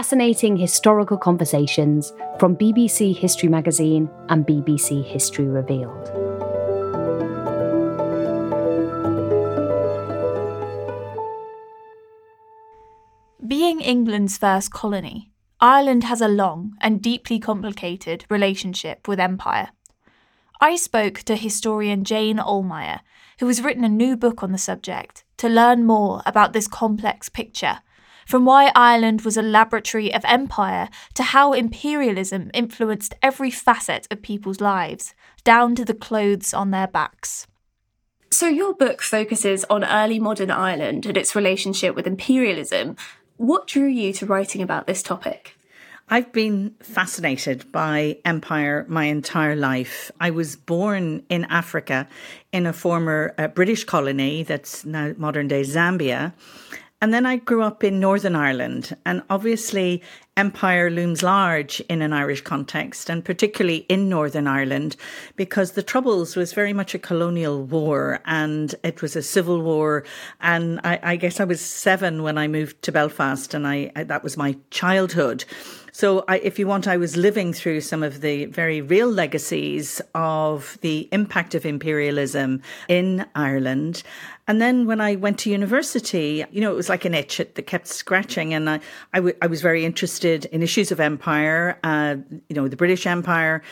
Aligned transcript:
Fascinating 0.00 0.56
historical 0.56 1.18
conversations 1.18 2.10
from 2.38 2.56
BBC 2.56 3.14
History 3.14 3.50
Magazine 3.50 4.08
and 4.30 4.46
BBC 4.46 5.04
History 5.04 5.44
Revealed. 5.44 6.06
Being 13.46 13.82
England's 13.82 14.38
first 14.38 14.72
colony, 14.72 15.32
Ireland 15.60 16.04
has 16.04 16.22
a 16.22 16.28
long 16.28 16.78
and 16.80 17.02
deeply 17.02 17.38
complicated 17.38 18.24
relationship 18.30 19.06
with 19.06 19.20
empire. 19.20 19.68
I 20.62 20.76
spoke 20.76 21.18
to 21.24 21.36
historian 21.36 22.04
Jane 22.04 22.38
Ohlmeyer, 22.38 23.00
who 23.38 23.48
has 23.48 23.62
written 23.62 23.84
a 23.84 23.88
new 23.90 24.16
book 24.16 24.42
on 24.42 24.52
the 24.52 24.56
subject, 24.56 25.24
to 25.36 25.50
learn 25.50 25.84
more 25.84 26.22
about 26.24 26.54
this 26.54 26.68
complex 26.68 27.28
picture 27.28 27.80
from 28.30 28.44
why 28.44 28.70
Ireland 28.76 29.22
was 29.22 29.36
a 29.36 29.42
laboratory 29.42 30.14
of 30.14 30.24
empire 30.24 30.88
to 31.14 31.24
how 31.24 31.52
imperialism 31.52 32.52
influenced 32.54 33.16
every 33.20 33.50
facet 33.50 34.06
of 34.08 34.22
people's 34.22 34.60
lives, 34.60 35.14
down 35.42 35.74
to 35.74 35.84
the 35.84 35.94
clothes 35.94 36.54
on 36.54 36.70
their 36.70 36.86
backs. 36.86 37.48
So, 38.30 38.46
your 38.46 38.72
book 38.72 39.02
focuses 39.02 39.64
on 39.64 39.82
early 39.84 40.20
modern 40.20 40.52
Ireland 40.52 41.06
and 41.06 41.16
its 41.16 41.34
relationship 41.34 41.96
with 41.96 42.06
imperialism. 42.06 42.94
What 43.36 43.66
drew 43.66 43.88
you 43.88 44.12
to 44.12 44.26
writing 44.26 44.62
about 44.62 44.86
this 44.86 45.02
topic? 45.02 45.56
I've 46.08 46.32
been 46.32 46.76
fascinated 46.80 47.72
by 47.72 48.18
empire 48.24 48.86
my 48.88 49.06
entire 49.06 49.56
life. 49.56 50.12
I 50.20 50.30
was 50.30 50.54
born 50.54 51.24
in 51.28 51.46
Africa 51.46 52.06
in 52.52 52.66
a 52.66 52.72
former 52.72 53.34
uh, 53.38 53.48
British 53.48 53.82
colony 53.82 54.44
that's 54.44 54.84
now 54.84 55.14
modern 55.16 55.48
day 55.48 55.62
Zambia. 55.62 56.32
And 57.02 57.14
then 57.14 57.24
I 57.24 57.36
grew 57.36 57.62
up 57.62 57.82
in 57.82 57.98
Northern 57.98 58.36
Ireland, 58.36 58.94
and 59.06 59.22
obviously, 59.30 60.02
empire 60.36 60.90
looms 60.90 61.22
large 61.22 61.80
in 61.88 62.02
an 62.02 62.12
Irish 62.12 62.42
context, 62.42 63.08
and 63.08 63.24
particularly 63.24 63.86
in 63.88 64.10
Northern 64.10 64.46
Ireland, 64.46 64.96
because 65.34 65.72
the 65.72 65.82
Troubles 65.82 66.36
was 66.36 66.52
very 66.52 66.74
much 66.74 66.94
a 66.94 66.98
colonial 66.98 67.62
war 67.62 68.20
and 68.26 68.74
it 68.82 69.00
was 69.00 69.16
a 69.16 69.22
civil 69.22 69.62
war. 69.62 70.04
And 70.40 70.80
I, 70.84 70.98
I 71.02 71.16
guess 71.16 71.40
I 71.40 71.44
was 71.44 71.60
seven 71.60 72.22
when 72.22 72.36
I 72.36 72.48
moved 72.48 72.82
to 72.82 72.92
Belfast, 72.92 73.54
and 73.54 73.66
I, 73.66 73.90
I 73.96 74.04
that 74.04 74.22
was 74.22 74.36
my 74.36 74.56
childhood. 74.70 75.44
So, 75.92 76.24
I, 76.28 76.38
if 76.38 76.58
you 76.58 76.66
want, 76.66 76.86
I 76.86 76.96
was 76.96 77.16
living 77.16 77.52
through 77.52 77.80
some 77.80 78.02
of 78.02 78.20
the 78.20 78.46
very 78.46 78.80
real 78.80 79.08
legacies 79.08 80.00
of 80.14 80.78
the 80.80 81.08
impact 81.12 81.54
of 81.54 81.66
imperialism 81.66 82.62
in 82.88 83.26
Ireland. 83.34 84.02
And 84.46 84.60
then 84.60 84.86
when 84.86 85.00
I 85.00 85.14
went 85.14 85.38
to 85.40 85.50
university, 85.50 86.44
you 86.50 86.60
know, 86.60 86.72
it 86.72 86.76
was 86.76 86.88
like 86.88 87.04
an 87.04 87.14
itch 87.14 87.36
that 87.38 87.66
kept 87.66 87.86
scratching. 87.86 88.52
And 88.52 88.68
I, 88.68 88.80
I, 89.12 89.18
w- 89.18 89.36
I 89.40 89.46
was 89.46 89.62
very 89.62 89.84
interested 89.84 90.46
in 90.46 90.62
issues 90.62 90.90
of 90.90 90.98
empire, 90.98 91.78
uh, 91.84 92.16
you 92.48 92.56
know, 92.56 92.66
the 92.66 92.76
British 92.76 93.06
Empire 93.06 93.62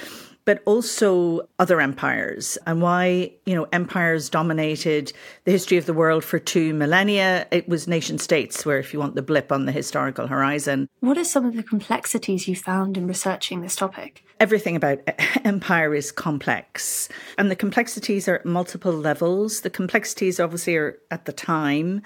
but 0.48 0.62
also 0.64 1.46
other 1.58 1.78
empires 1.78 2.56
and 2.66 2.80
why, 2.80 3.30
you 3.44 3.54
know, 3.54 3.68
empires 3.70 4.30
dominated 4.30 5.12
the 5.44 5.50
history 5.50 5.76
of 5.76 5.84
the 5.84 5.92
world 5.92 6.24
for 6.24 6.38
two 6.38 6.72
millennia. 6.72 7.46
It 7.50 7.68
was 7.68 7.86
nation 7.86 8.16
states 8.16 8.64
where, 8.64 8.78
if 8.78 8.94
you 8.94 8.98
want 8.98 9.14
the 9.14 9.20
blip 9.20 9.52
on 9.52 9.66
the 9.66 9.72
historical 9.72 10.26
horizon. 10.26 10.88
What 11.00 11.18
are 11.18 11.24
some 11.24 11.44
of 11.44 11.54
the 11.54 11.62
complexities 11.62 12.48
you 12.48 12.56
found 12.56 12.96
in 12.96 13.06
researching 13.06 13.60
this 13.60 13.76
topic? 13.76 14.24
Everything 14.40 14.74
about 14.74 15.00
empire 15.44 15.94
is 15.94 16.10
complex, 16.10 17.10
and 17.36 17.50
the 17.50 17.56
complexities 17.56 18.26
are 18.26 18.36
at 18.36 18.46
multiple 18.46 18.92
levels. 18.92 19.60
The 19.60 19.68
complexities 19.68 20.40
obviously 20.40 20.76
are 20.76 20.98
at 21.10 21.26
the 21.26 21.32
time, 21.34 22.00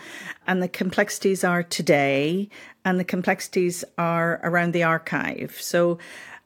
and 0.48 0.60
the 0.60 0.68
complexities 0.68 1.44
are 1.44 1.62
today, 1.62 2.48
and 2.84 2.98
the 2.98 3.04
complexities 3.04 3.84
are 3.98 4.40
around 4.42 4.72
the 4.72 4.82
archive. 4.82 5.56
So, 5.60 5.98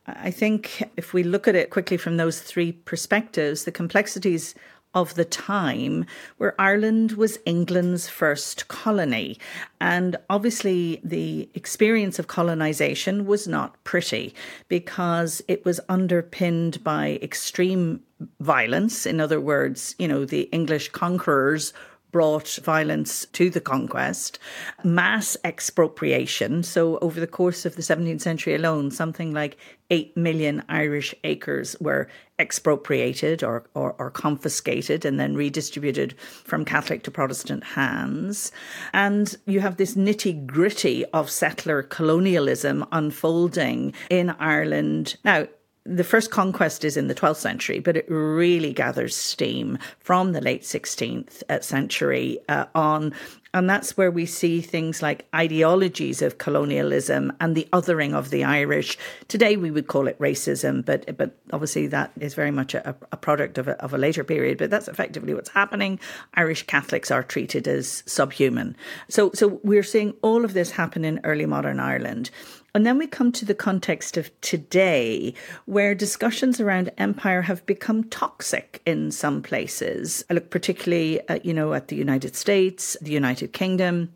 I 0.06 0.30
think 0.30 0.82
if 0.96 1.12
we 1.12 1.22
look 1.22 1.48
at 1.48 1.54
it 1.54 1.70
quickly 1.70 1.96
from 1.96 2.16
those 2.16 2.40
three 2.40 2.72
perspectives, 2.72 3.64
the 3.64 3.72
complexities 3.72 4.54
of 4.96 5.14
the 5.14 5.26
time 5.26 6.06
where 6.38 6.58
Ireland 6.58 7.12
was 7.12 7.38
England's 7.44 8.08
first 8.08 8.66
colony. 8.68 9.38
And 9.78 10.16
obviously, 10.30 11.00
the 11.04 11.50
experience 11.54 12.18
of 12.18 12.28
colonization 12.28 13.26
was 13.26 13.46
not 13.46 13.82
pretty 13.84 14.34
because 14.68 15.42
it 15.48 15.66
was 15.66 15.80
underpinned 15.90 16.82
by 16.82 17.18
extreme 17.20 18.00
violence. 18.40 19.04
In 19.04 19.20
other 19.20 19.38
words, 19.38 19.94
you 19.98 20.08
know, 20.08 20.24
the 20.24 20.42
English 20.44 20.88
conquerors 20.88 21.74
brought 22.12 22.58
violence 22.62 23.26
to 23.32 23.50
the 23.50 23.60
conquest, 23.60 24.38
mass 24.84 25.36
expropriation. 25.44 26.62
So, 26.62 26.98
over 26.98 27.20
the 27.20 27.26
course 27.26 27.66
of 27.66 27.76
the 27.76 27.82
17th 27.82 28.20
century 28.20 28.54
alone, 28.54 28.90
something 28.90 29.32
like 29.32 29.56
8 29.90 30.16
million 30.16 30.64
Irish 30.68 31.14
acres 31.24 31.76
were 31.80 32.08
expropriated 32.38 33.42
or, 33.42 33.64
or, 33.74 33.94
or, 33.98 34.10
confiscated 34.10 35.04
and 35.04 35.18
then 35.18 35.34
redistributed 35.34 36.18
from 36.18 36.64
Catholic 36.64 37.02
to 37.04 37.10
Protestant 37.10 37.64
hands. 37.64 38.52
And 38.92 39.34
you 39.46 39.60
have 39.60 39.76
this 39.76 39.94
nitty 39.94 40.46
gritty 40.46 41.04
of 41.06 41.30
settler 41.30 41.82
colonialism 41.82 42.84
unfolding 42.92 43.94
in 44.10 44.30
Ireland. 44.30 45.16
Now, 45.24 45.46
the 45.86 46.04
first 46.04 46.30
conquest 46.30 46.84
is 46.84 46.96
in 46.96 47.08
the 47.08 47.14
12th 47.14 47.36
century, 47.36 47.78
but 47.78 47.96
it 47.96 48.06
really 48.08 48.72
gathers 48.72 49.14
steam 49.14 49.78
from 49.98 50.32
the 50.32 50.40
late 50.40 50.62
16th 50.62 51.42
uh, 51.48 51.60
century 51.60 52.38
uh, 52.48 52.66
on. 52.74 53.14
And 53.54 53.70
that's 53.70 53.96
where 53.96 54.10
we 54.10 54.26
see 54.26 54.60
things 54.60 55.00
like 55.00 55.26
ideologies 55.34 56.20
of 56.20 56.36
colonialism 56.36 57.32
and 57.40 57.56
the 57.56 57.66
othering 57.72 58.12
of 58.12 58.28
the 58.28 58.44
Irish. 58.44 58.98
Today 59.28 59.56
we 59.56 59.70
would 59.70 59.86
call 59.86 60.08
it 60.08 60.18
racism, 60.18 60.84
but 60.84 61.16
but 61.16 61.38
obviously 61.54 61.86
that 61.86 62.10
is 62.20 62.34
very 62.34 62.50
much 62.50 62.74
a, 62.74 62.94
a 63.12 63.16
product 63.16 63.56
of 63.56 63.68
a, 63.68 63.82
of 63.82 63.94
a 63.94 63.98
later 63.98 64.24
period. 64.24 64.58
But 64.58 64.68
that's 64.68 64.88
effectively 64.88 65.32
what's 65.32 65.48
happening. 65.48 65.98
Irish 66.34 66.64
Catholics 66.64 67.10
are 67.10 67.22
treated 67.22 67.66
as 67.66 68.02
subhuman. 68.04 68.76
So 69.08 69.30
so 69.32 69.58
we're 69.62 69.82
seeing 69.82 70.12
all 70.20 70.44
of 70.44 70.52
this 70.52 70.72
happen 70.72 71.02
in 71.02 71.20
early 71.24 71.46
modern 71.46 71.80
Ireland. 71.80 72.30
And 72.76 72.84
then 72.84 72.98
we 72.98 73.06
come 73.06 73.32
to 73.32 73.46
the 73.46 73.54
context 73.54 74.18
of 74.18 74.30
today, 74.42 75.32
where 75.64 75.94
discussions 75.94 76.60
around 76.60 76.90
empire 76.98 77.40
have 77.40 77.64
become 77.64 78.04
toxic 78.04 78.82
in 78.84 79.10
some 79.10 79.40
places. 79.40 80.22
I 80.28 80.34
look 80.34 80.50
particularly 80.50 81.26
at, 81.30 81.46
you 81.46 81.54
know, 81.54 81.72
at 81.72 81.88
the 81.88 81.96
United 81.96 82.36
States, 82.36 82.94
the 83.00 83.12
United 83.12 83.54
Kingdom. 83.54 84.12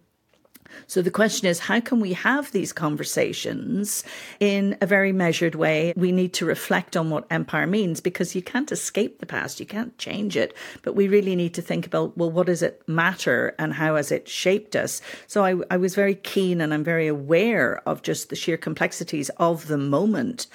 So 0.87 1.03
the 1.03 1.11
question 1.11 1.49
is, 1.49 1.59
how 1.61 1.81
can 1.81 2.01
we 2.01 2.13
have 2.13 2.53
these 2.53 2.73
conversations 2.73 4.05
in 4.39 4.77
a 4.81 4.87
very 4.87 5.13
measured 5.13 5.55
way? 5.55 5.93
We 5.97 6.13
need 6.13 6.33
to 6.35 6.47
reflect 6.47 6.97
on 6.97 7.11
what 7.11 7.27
empire 7.31 7.67
means 7.67 8.01
because 8.01 8.35
you 8.35 8.43
can't 8.43 8.73
escape 8.73 9.19
the 9.19 9.27
past, 9.27 9.61
you 9.61 9.67
can't 9.67 9.97
change 9.99 10.37
it. 10.37 10.55
But 10.83 10.95
we 10.95 11.09
really 11.09 11.37
need 11.37 11.55
to 11.55 11.63
think 11.63 11.87
about, 11.87 12.17
well, 12.17 12.31
what 12.31 12.47
does 12.47 12.63
it 12.63 12.83
matter 12.87 13.55
and 13.59 13.75
how 13.75 13.97
has 13.97 14.11
it 14.11 14.29
shaped 14.29 14.77
us? 14.77 15.01
So 15.27 15.45
I, 15.45 15.57
I 15.71 15.77
was 15.77 15.95
very 15.95 16.15
keen 16.15 16.61
and 16.61 16.73
I'm 16.75 16.85
very 16.85 17.07
aware 17.07 17.83
of 17.87 18.03
just 18.03 18.29
the 18.29 18.37
sheer 18.37 18.57
complexities 18.57 19.31
of 19.37 19.67
the 19.67 19.79
moment, 19.79 20.47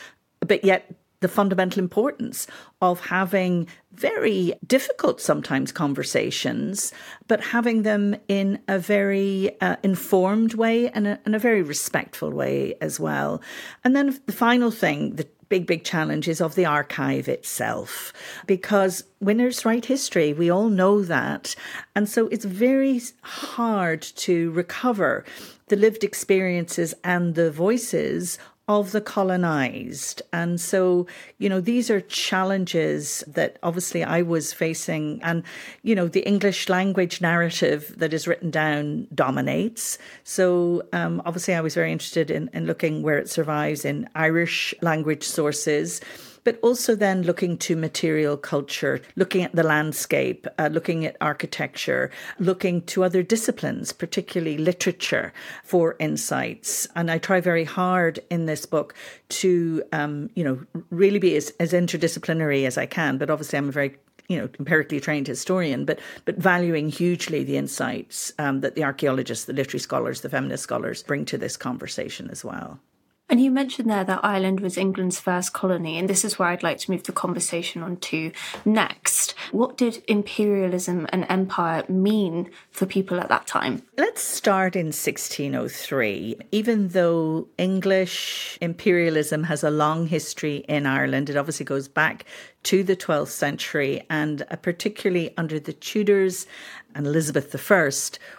but 0.42 0.64
yet 0.64 0.92
the 1.26 1.30
fundamental 1.42 1.80
importance 1.80 2.46
of 2.84 3.00
having 3.08 3.68
very 3.94 4.54
difficult 4.68 5.20
sometimes 5.20 5.72
conversations, 5.72 6.94
but 7.28 7.42
having 7.42 7.82
them 7.82 8.16
in 8.28 8.60
a 8.68 8.78
very 8.78 9.60
uh, 9.60 9.76
informed 9.82 10.54
way 10.54 10.88
and 10.90 11.08
a, 11.08 11.20
and 11.26 11.34
a 11.34 11.40
very 11.40 11.64
respectful 11.64 12.30
way 12.30 12.76
as 12.80 13.00
well. 13.00 13.42
And 13.84 13.96
then 13.96 14.20
the 14.28 14.34
final 14.34 14.70
thing, 14.70 15.16
the 15.16 15.28
big, 15.50 15.66
big 15.66 15.84
challenge 15.84 16.28
is 16.28 16.42
of 16.42 16.54
the 16.54 16.66
archive 16.66 17.28
itself, 17.28 18.14
because 18.46 19.04
winners 19.20 19.66
write 19.66 19.86
history. 19.86 20.32
We 20.32 20.52
all 20.52 20.70
know 20.70 21.02
that. 21.02 21.56
And 21.96 22.08
so 22.08 22.28
it's 22.28 22.46
very 22.46 23.02
hard 23.24 24.04
to 24.28 24.52
recover 24.52 25.26
the 25.70 25.76
lived 25.76 26.04
experiences 26.04 26.94
and 27.04 27.34
the 27.34 27.50
voices 27.50 28.38
of 28.68 28.92
the 28.92 29.02
colonized. 29.02 30.22
And 30.34 30.60
so, 30.60 31.06
you 31.38 31.50
know, 31.50 31.62
these 31.62 31.92
are 31.92 32.02
challenges 32.02 33.24
that 33.28 33.60
obviously 33.62 34.04
I 34.04 34.24
was 34.24 34.54
facing. 34.54 35.22
And, 35.22 35.44
you 35.84 35.94
know, 35.94 36.08
the 36.08 36.22
English 36.22 36.68
language 36.68 37.22
narrative 37.22 37.94
that 37.98 38.14
is 38.14 38.28
written 38.28 38.50
down 38.50 39.08
dominates. 39.14 40.00
So, 40.24 40.84
um, 40.94 41.22
obviously, 41.26 41.54
I 41.54 41.62
was 41.62 41.76
very 41.76 41.92
interested 41.92 42.32
in, 42.32 42.50
in 42.54 42.66
looking 42.66 43.04
where 43.04 43.20
it 43.20 43.30
survives 43.30 43.86
in 43.86 44.10
Irish 44.16 44.74
language 44.82 45.24
sources 45.24 46.02
but 46.46 46.58
also 46.62 46.96
then 46.96 47.24
looking 47.24 47.58
to 47.58 47.76
material 47.76 48.38
culture, 48.38 49.02
looking 49.18 49.44
at 49.44 49.54
the 49.54 49.64
landscape, 49.64 50.48
uh, 50.58 50.70
looking 50.72 51.06
at 51.06 51.18
architecture, 51.20 52.10
looking 52.40 52.82
to 52.84 53.04
other 53.04 53.22
disciplines, 53.22 53.92
particularly 53.92 54.58
literature, 54.58 55.34
for 55.64 55.98
insights. 56.00 56.88
And 56.96 57.12
I 57.12 57.18
try 57.18 57.42
very 57.42 57.66
hard 57.66 58.20
in 58.30 58.46
this 58.46 58.66
book 58.66 58.94
to, 59.30 59.84
um, 59.92 60.30
you 60.36 60.44
know, 60.44 60.84
really 60.92 61.20
be 61.20 61.36
as, 61.36 61.52
as 61.60 61.74
interdisciplinary 61.74 62.66
as 62.66 62.78
I 62.78 62.86
can. 62.86 63.18
But 63.18 63.30
obviously, 63.30 63.58
I'm 63.58 63.70
a 63.70 63.74
very 63.74 63.98
you 64.28 64.38
know, 64.38 64.50
empirically 64.58 65.00
trained 65.00 65.28
historian, 65.28 65.86
but 65.86 66.00
but 66.26 66.36
valuing 66.38 66.90
hugely 66.90 67.44
the 67.44 67.58
insights 67.58 68.34
um, 68.40 68.62
that 68.62 68.74
the 68.74 68.84
archaeologists, 68.84 69.46
the 69.46 69.54
literary 69.54 69.80
scholars, 69.80 70.22
the 70.22 70.30
feminist 70.30 70.64
scholars 70.64 71.04
bring 71.04 71.26
to 71.26 71.38
this 71.38 71.58
conversation 71.58 72.30
as 72.32 72.44
well. 72.44 72.80
And 73.28 73.42
you 73.42 73.50
mentioned 73.50 73.90
there 73.90 74.04
that 74.04 74.24
Ireland 74.24 74.60
was 74.60 74.78
England's 74.78 75.20
first 75.20 75.52
colony, 75.52 75.98
and 75.98 76.08
this 76.08 76.24
is 76.24 76.38
where 76.38 76.50
I'd 76.50 76.62
like 76.62 76.78
to 76.80 76.92
move 76.92 77.04
the 77.04 77.12
conversation 77.12 77.82
on 77.82 77.98
to 77.98 78.32
next. 78.66 79.34
What 79.52 79.78
did 79.78 80.04
imperialism 80.08 81.08
and 81.10 81.26
empire 81.28 81.84
mean 81.90 82.52
for 82.70 82.86
people 82.86 83.20
at 83.20 83.30
that 83.30 83.48
time? 83.48 83.82
Let's 83.98 84.22
start 84.22 84.76
in 84.76 84.88
1603. 84.88 86.38
Even 86.52 86.90
though 86.90 87.48
English 87.58 88.60
imperialism 88.62 89.46
has 89.46 89.64
a 89.64 89.72
long 89.72 90.06
history 90.06 90.58
in 90.68 90.86
Ireland, 90.86 91.30
it 91.30 91.36
obviously 91.36 91.66
goes 91.66 91.88
back 91.88 92.26
to 92.66 92.84
the 92.84 92.96
12th 92.96 93.30
century, 93.30 94.04
and 94.10 94.42
uh, 94.50 94.56
particularly 94.56 95.34
under 95.38 95.60
the 95.60 95.74
Tudors 95.74 96.48
and 96.96 97.06
Elizabeth 97.06 97.54
I, 97.72 97.92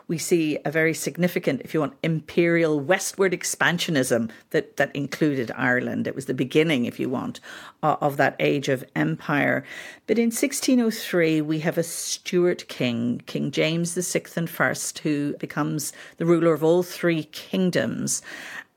we 0.08 0.18
see 0.18 0.58
a 0.64 0.70
very 0.70 0.94
significant, 0.94 1.60
if 1.62 1.74
you 1.74 1.80
want, 1.80 1.94
imperial 2.02 2.80
westward 2.80 3.32
expansionism 3.32 4.30
that, 4.50 4.78
that 4.78 4.96
included 4.96 5.52
Ireland. 5.54 6.06
It 6.08 6.14
was 6.14 6.24
the 6.24 6.34
beginning, 6.34 6.86
if 6.86 6.98
you 6.98 7.10
want, 7.10 7.38
of 7.82 8.16
that 8.16 8.34
age 8.40 8.68
of 8.68 8.82
empire. 8.96 9.62
But 10.06 10.18
in 10.18 10.26
1603, 10.26 11.42
we 11.42 11.58
have 11.60 11.76
a 11.76 11.82
Stuart 11.82 12.66
king, 12.66 13.22
King 13.26 13.50
James 13.50 13.94
VI 13.94 14.24
and 14.36 14.48
First, 14.48 15.00
who 15.00 15.36
becomes 15.38 15.92
the 16.16 16.26
ruler 16.26 16.54
of 16.54 16.64
all 16.64 16.82
three 16.82 17.24
kingdoms. 17.24 18.22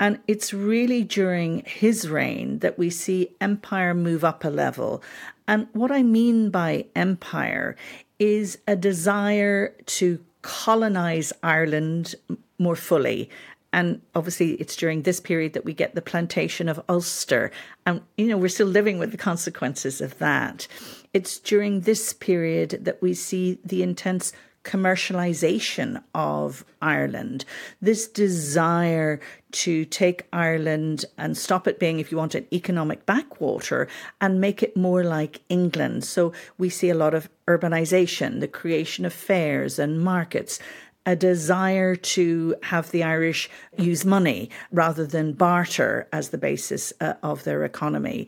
And 0.02 0.20
it's 0.28 0.54
really 0.54 1.04
during 1.04 1.64
his 1.66 2.08
reign 2.10 2.60
that 2.60 2.78
we 2.78 2.90
see 2.90 3.36
empire 3.42 3.94
move 3.94 4.24
up 4.24 4.46
a 4.46 4.50
level. 4.50 5.04
And 5.50 5.68
what 5.74 5.92
I 5.92 6.04
mean 6.04 6.52
by 6.52 6.86
empire 6.96 7.76
is 8.20 8.60
a 8.68 8.76
desire 8.76 9.70
to 9.98 10.24
colonize 10.44 11.34
Ireland 11.42 12.14
more 12.60 12.76
fully. 12.76 13.32
And 13.74 14.02
obviously, 14.14 14.52
it's 14.54 14.76
during 14.76 15.02
this 15.02 15.20
period 15.20 15.54
that 15.54 15.66
we 15.66 15.74
get 15.74 15.96
the 15.96 16.04
plantation 16.04 16.70
of 16.70 16.84
Ulster. 16.88 17.52
And, 17.88 18.02
you 18.16 18.28
know, 18.28 18.38
we're 18.38 18.50
still 18.50 18.68
living 18.68 19.00
with 19.00 19.10
the 19.10 19.18
consequences 19.18 20.02
of 20.02 20.20
that. 20.20 20.68
It's 21.14 21.40
during 21.40 21.82
this 21.82 22.14
period 22.14 22.82
that 22.84 23.02
we 23.02 23.16
see 23.16 23.58
the 23.66 23.82
intense 23.82 24.34
commercialization 24.70 26.02
of 26.14 26.64
Ireland, 26.80 27.44
this 27.82 28.08
desire 28.08 29.20
to 29.64 29.84
take 29.86 30.28
Ireland 30.32 31.06
and 31.18 31.36
stop 31.36 31.68
it 31.68 31.80
being, 31.80 32.00
if 32.00 32.12
you 32.12 32.18
want, 32.20 32.36
an 32.36 32.46
economic 32.54 33.08
backwater 33.08 33.88
and 34.22 34.40
make 34.40 34.62
it 34.62 34.78
more 34.78 35.04
like 35.04 35.42
England. 35.50 36.04
So 36.06 36.34
we 36.60 36.70
see 36.70 36.92
a 36.92 37.02
lot 37.04 37.16
of 37.16 37.30
urbanization, 37.48 38.42
the 38.42 38.48
creation 38.48 39.06
of 39.06 39.14
fairs 39.14 39.80
and 39.80 40.02
markets. 40.02 40.60
A 41.06 41.16
desire 41.16 41.96
to 41.96 42.56
have 42.62 42.92
the 42.92 43.04
Irish 43.04 43.50
use 43.78 44.06
money 44.06 44.52
rather 44.72 45.06
than 45.08 45.34
barter 45.34 46.08
as 46.14 46.30
the 46.30 46.38
basis 46.38 46.94
uh, 47.02 47.14
of 47.24 47.44
their 47.44 47.64
economy. 47.64 48.28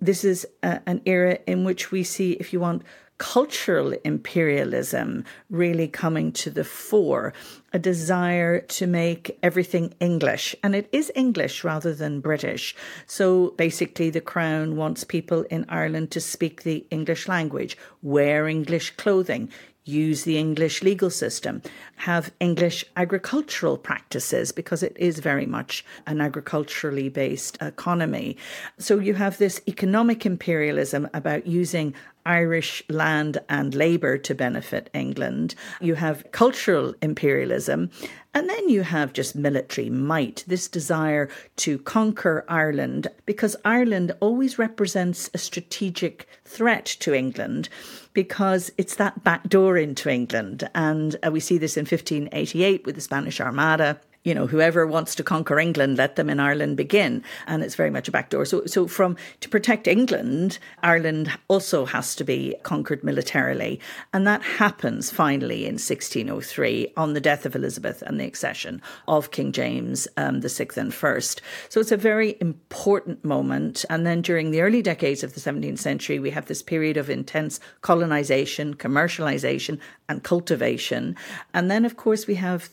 This 0.00 0.24
is 0.24 0.46
uh, 0.62 0.78
an 0.86 1.02
era 1.04 1.38
in 1.46 1.64
which 1.64 1.90
we 1.90 2.02
see, 2.02 2.32
if 2.32 2.54
you 2.54 2.60
want, 2.60 2.82
cultural 3.22 3.94
imperialism 4.02 5.24
really 5.48 5.86
coming 5.86 6.32
to 6.32 6.50
the 6.50 6.64
fore, 6.64 7.32
a 7.72 7.78
desire 7.78 8.58
to 8.62 8.84
make 8.84 9.38
everything 9.44 9.94
English. 10.00 10.56
And 10.64 10.74
it 10.74 10.88
is 10.90 11.12
English 11.14 11.62
rather 11.62 11.94
than 11.94 12.20
British. 12.20 12.74
So 13.06 13.50
basically, 13.56 14.10
the 14.10 14.20
Crown 14.20 14.74
wants 14.74 15.04
people 15.04 15.42
in 15.50 15.64
Ireland 15.68 16.10
to 16.10 16.20
speak 16.20 16.64
the 16.64 16.84
English 16.90 17.28
language, 17.28 17.78
wear 18.02 18.48
English 18.48 18.96
clothing, 18.96 19.50
use 19.84 20.22
the 20.22 20.38
English 20.38 20.82
legal 20.82 21.10
system, 21.10 21.60
have 21.96 22.32
English 22.38 22.84
agricultural 22.96 23.76
practices, 23.76 24.52
because 24.52 24.82
it 24.82 24.96
is 24.96 25.18
very 25.18 25.46
much 25.46 25.84
an 26.06 26.20
agriculturally 26.20 27.08
based 27.08 27.58
economy. 27.60 28.36
So 28.78 28.98
you 28.98 29.14
have 29.14 29.38
this 29.38 29.60
economic 29.66 30.24
imperialism 30.24 31.08
about 31.14 31.46
using 31.46 31.94
Irish 32.26 32.82
land 32.88 33.38
and 33.48 33.74
labour 33.74 34.18
to 34.18 34.34
benefit 34.34 34.90
England. 34.92 35.54
You 35.80 35.94
have 35.96 36.30
cultural 36.32 36.94
imperialism. 37.02 37.90
And 38.34 38.48
then 38.48 38.68
you 38.70 38.82
have 38.82 39.12
just 39.12 39.36
military 39.36 39.90
might, 39.90 40.42
this 40.46 40.66
desire 40.66 41.28
to 41.56 41.78
conquer 41.78 42.46
Ireland, 42.48 43.08
because 43.26 43.56
Ireland 43.62 44.12
always 44.20 44.58
represents 44.58 45.28
a 45.34 45.38
strategic 45.38 46.26
threat 46.44 46.86
to 47.00 47.12
England 47.12 47.68
because 48.14 48.72
it's 48.78 48.94
that 48.96 49.22
back 49.22 49.48
door 49.48 49.76
into 49.76 50.08
England. 50.08 50.68
And 50.74 51.16
uh, 51.26 51.30
we 51.30 51.40
see 51.40 51.58
this 51.58 51.76
in 51.76 51.82
1588 51.82 52.86
with 52.86 52.94
the 52.94 53.00
Spanish 53.02 53.40
Armada 53.40 54.00
you 54.24 54.34
know, 54.34 54.46
whoever 54.46 54.86
wants 54.86 55.14
to 55.16 55.24
conquer 55.24 55.58
England, 55.58 55.98
let 55.98 56.16
them 56.16 56.30
in 56.30 56.38
Ireland 56.38 56.76
begin. 56.76 57.24
And 57.46 57.62
it's 57.62 57.74
very 57.74 57.90
much 57.90 58.08
a 58.08 58.12
backdoor. 58.12 58.44
So, 58.44 58.66
so 58.66 58.86
from 58.86 59.16
to 59.40 59.48
protect 59.48 59.88
England, 59.88 60.58
Ireland 60.82 61.30
also 61.48 61.84
has 61.86 62.14
to 62.16 62.24
be 62.24 62.54
conquered 62.62 63.02
militarily. 63.02 63.80
And 64.12 64.26
that 64.26 64.42
happens 64.42 65.10
finally 65.10 65.64
in 65.64 65.74
1603 65.74 66.92
on 66.96 67.14
the 67.14 67.20
death 67.20 67.44
of 67.46 67.56
Elizabeth 67.56 68.02
and 68.02 68.20
the 68.20 68.26
accession 68.26 68.80
of 69.08 69.30
King 69.30 69.52
James 69.52 70.06
um, 70.16 70.40
the 70.40 70.48
Sixth 70.48 70.78
and 70.78 70.94
First. 70.94 71.42
So 71.68 71.80
it's 71.80 71.92
a 71.92 71.96
very 71.96 72.36
important 72.40 73.24
moment. 73.24 73.84
And 73.90 74.06
then 74.06 74.22
during 74.22 74.50
the 74.50 74.60
early 74.60 74.82
decades 74.82 75.22
of 75.24 75.34
the 75.34 75.40
17th 75.40 75.78
century, 75.78 76.18
we 76.18 76.30
have 76.30 76.46
this 76.46 76.62
period 76.62 76.96
of 76.96 77.10
intense 77.10 77.60
colonization, 77.80 78.74
commercialization, 78.74 79.78
and 80.08 80.22
cultivation. 80.22 81.16
And 81.54 81.70
then, 81.70 81.84
of 81.84 81.96
course, 81.96 82.26
we 82.26 82.34
have 82.36 82.68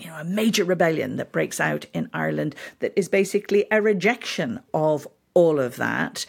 you 0.00 0.08
know, 0.08 0.16
a 0.16 0.24
major 0.24 0.64
rebellion 0.64 1.16
that 1.16 1.32
breaks 1.32 1.60
out 1.60 1.84
in 1.92 2.10
Ireland 2.12 2.54
that 2.80 2.92
is 2.96 3.08
basically 3.08 3.66
a 3.70 3.82
rejection 3.82 4.60
of 4.72 5.06
all 5.34 5.60
of 5.60 5.76
that. 5.76 6.26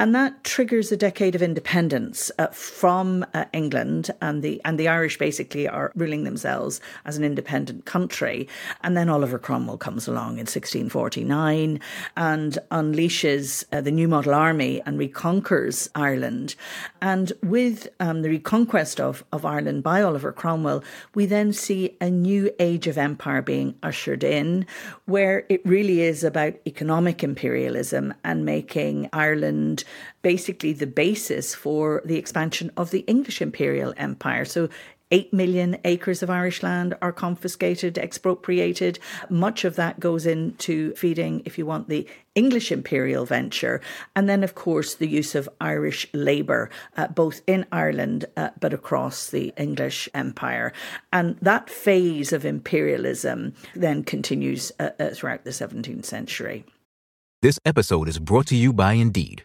And 0.00 0.12
that 0.12 0.42
triggers 0.42 0.90
a 0.90 0.96
decade 0.96 1.36
of 1.36 1.42
independence 1.42 2.28
uh, 2.40 2.48
from 2.48 3.24
uh, 3.32 3.44
England, 3.52 4.10
and 4.20 4.42
the 4.42 4.60
and 4.64 4.76
the 4.76 4.88
Irish 4.88 5.18
basically 5.18 5.68
are 5.68 5.92
ruling 5.94 6.24
themselves 6.24 6.80
as 7.04 7.16
an 7.16 7.22
independent 7.22 7.84
country. 7.84 8.48
And 8.82 8.96
then 8.96 9.08
Oliver 9.08 9.38
Cromwell 9.38 9.78
comes 9.78 10.08
along 10.08 10.32
in 10.32 10.48
1649 10.48 11.78
and 12.16 12.58
unleashes 12.72 13.64
uh, 13.72 13.80
the 13.82 13.92
New 13.92 14.08
Model 14.08 14.34
Army 14.34 14.82
and 14.84 14.98
reconquers 14.98 15.88
Ireland. 15.94 16.56
And 17.00 17.32
with 17.44 17.86
um, 18.00 18.22
the 18.22 18.30
reconquest 18.30 19.00
of, 19.00 19.24
of 19.30 19.46
Ireland 19.46 19.84
by 19.84 20.02
Oliver 20.02 20.32
Cromwell, 20.32 20.82
we 21.14 21.24
then 21.24 21.52
see 21.52 21.96
a 22.00 22.10
new 22.10 22.50
age 22.58 22.88
of 22.88 22.98
empire 22.98 23.42
being 23.42 23.76
ushered 23.84 24.24
in, 24.24 24.66
where 25.04 25.46
it 25.48 25.64
really 25.64 26.00
is 26.00 26.24
about 26.24 26.54
economic 26.66 27.22
imperialism 27.22 28.12
and 28.24 28.44
making 28.44 29.08
Ireland 29.12 29.83
basically 30.22 30.72
the 30.72 30.86
basis 30.86 31.54
for 31.54 32.02
the 32.04 32.16
expansion 32.16 32.70
of 32.76 32.90
the 32.90 33.00
English 33.00 33.40
imperial 33.40 33.94
empire. 33.96 34.44
So 34.44 34.68
8 35.10 35.32
million 35.32 35.76
acres 35.84 36.24
of 36.24 36.30
Irish 36.30 36.62
land 36.62 36.96
are 37.00 37.12
confiscated, 37.12 37.98
expropriated. 37.98 38.98
Much 39.28 39.64
of 39.64 39.76
that 39.76 40.00
goes 40.00 40.26
into 40.26 40.92
feeding, 40.94 41.42
if 41.44 41.56
you 41.56 41.66
want, 41.66 41.88
the 41.88 42.08
English 42.34 42.72
imperial 42.72 43.24
venture. 43.24 43.80
And 44.16 44.28
then, 44.28 44.42
of 44.42 44.56
course, 44.56 44.94
the 44.94 45.06
use 45.06 45.36
of 45.36 45.48
Irish 45.60 46.06
labour, 46.12 46.68
uh, 46.96 47.06
both 47.06 47.42
in 47.46 47.64
Ireland 47.70 48.24
uh, 48.36 48.50
but 48.58 48.74
across 48.74 49.30
the 49.30 49.52
English 49.56 50.08
empire. 50.14 50.72
And 51.12 51.36
that 51.40 51.70
phase 51.70 52.32
of 52.32 52.44
imperialism 52.44 53.54
then 53.74 54.02
continues 54.02 54.72
uh, 54.80 54.90
uh 54.98 55.10
throughout 55.10 55.44
the 55.44 55.50
17th 55.50 56.06
century. 56.06 56.64
This 57.40 57.58
episode 57.64 58.08
is 58.08 58.18
brought 58.18 58.46
to 58.46 58.56
you 58.56 58.72
by 58.72 58.94
Indeed. 58.94 59.44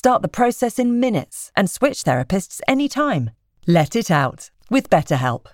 Start 0.00 0.22
the 0.22 0.28
process 0.28 0.78
in 0.78 0.98
minutes 0.98 1.52
and 1.54 1.68
switch 1.68 2.04
therapists 2.04 2.62
anytime. 2.66 3.32
Let 3.66 3.94
it 3.94 4.10
out 4.10 4.50
with 4.70 4.88
BetterHelp. 4.88 5.44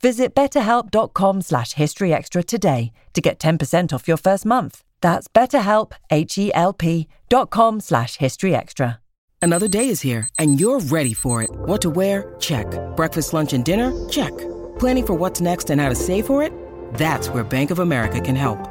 Visit 0.00 0.32
betterhelp.com 0.32 1.42
slash 1.42 1.74
historyextra 1.74 2.44
today 2.46 2.92
to 3.14 3.20
get 3.20 3.40
10% 3.40 3.92
off 3.92 4.06
your 4.06 4.16
first 4.16 4.46
month. 4.46 4.84
That's 5.00 5.26
betterhelp, 5.26 5.90
H-E-L-P 6.12 7.08
dot 7.28 7.50
com 7.50 7.80
slash 7.80 8.18
historyextra. 8.18 8.98
Another 9.42 9.66
day 9.66 9.88
is 9.88 10.02
here 10.02 10.28
and 10.38 10.60
you're 10.60 10.78
ready 10.78 11.12
for 11.12 11.42
it. 11.42 11.50
What 11.52 11.82
to 11.82 11.90
wear? 11.90 12.32
Check. 12.38 12.68
Breakfast, 12.94 13.32
lunch, 13.32 13.54
and 13.54 13.64
dinner? 13.64 13.90
Check. 14.08 14.36
Planning 14.78 15.06
for 15.06 15.14
what's 15.14 15.40
next 15.40 15.68
and 15.68 15.80
how 15.80 15.88
to 15.88 15.96
save 15.96 16.26
for 16.26 16.44
it? 16.44 16.52
That's 16.94 17.28
where 17.28 17.42
Bank 17.42 17.72
of 17.72 17.80
America 17.80 18.20
can 18.20 18.36
help. 18.36 18.70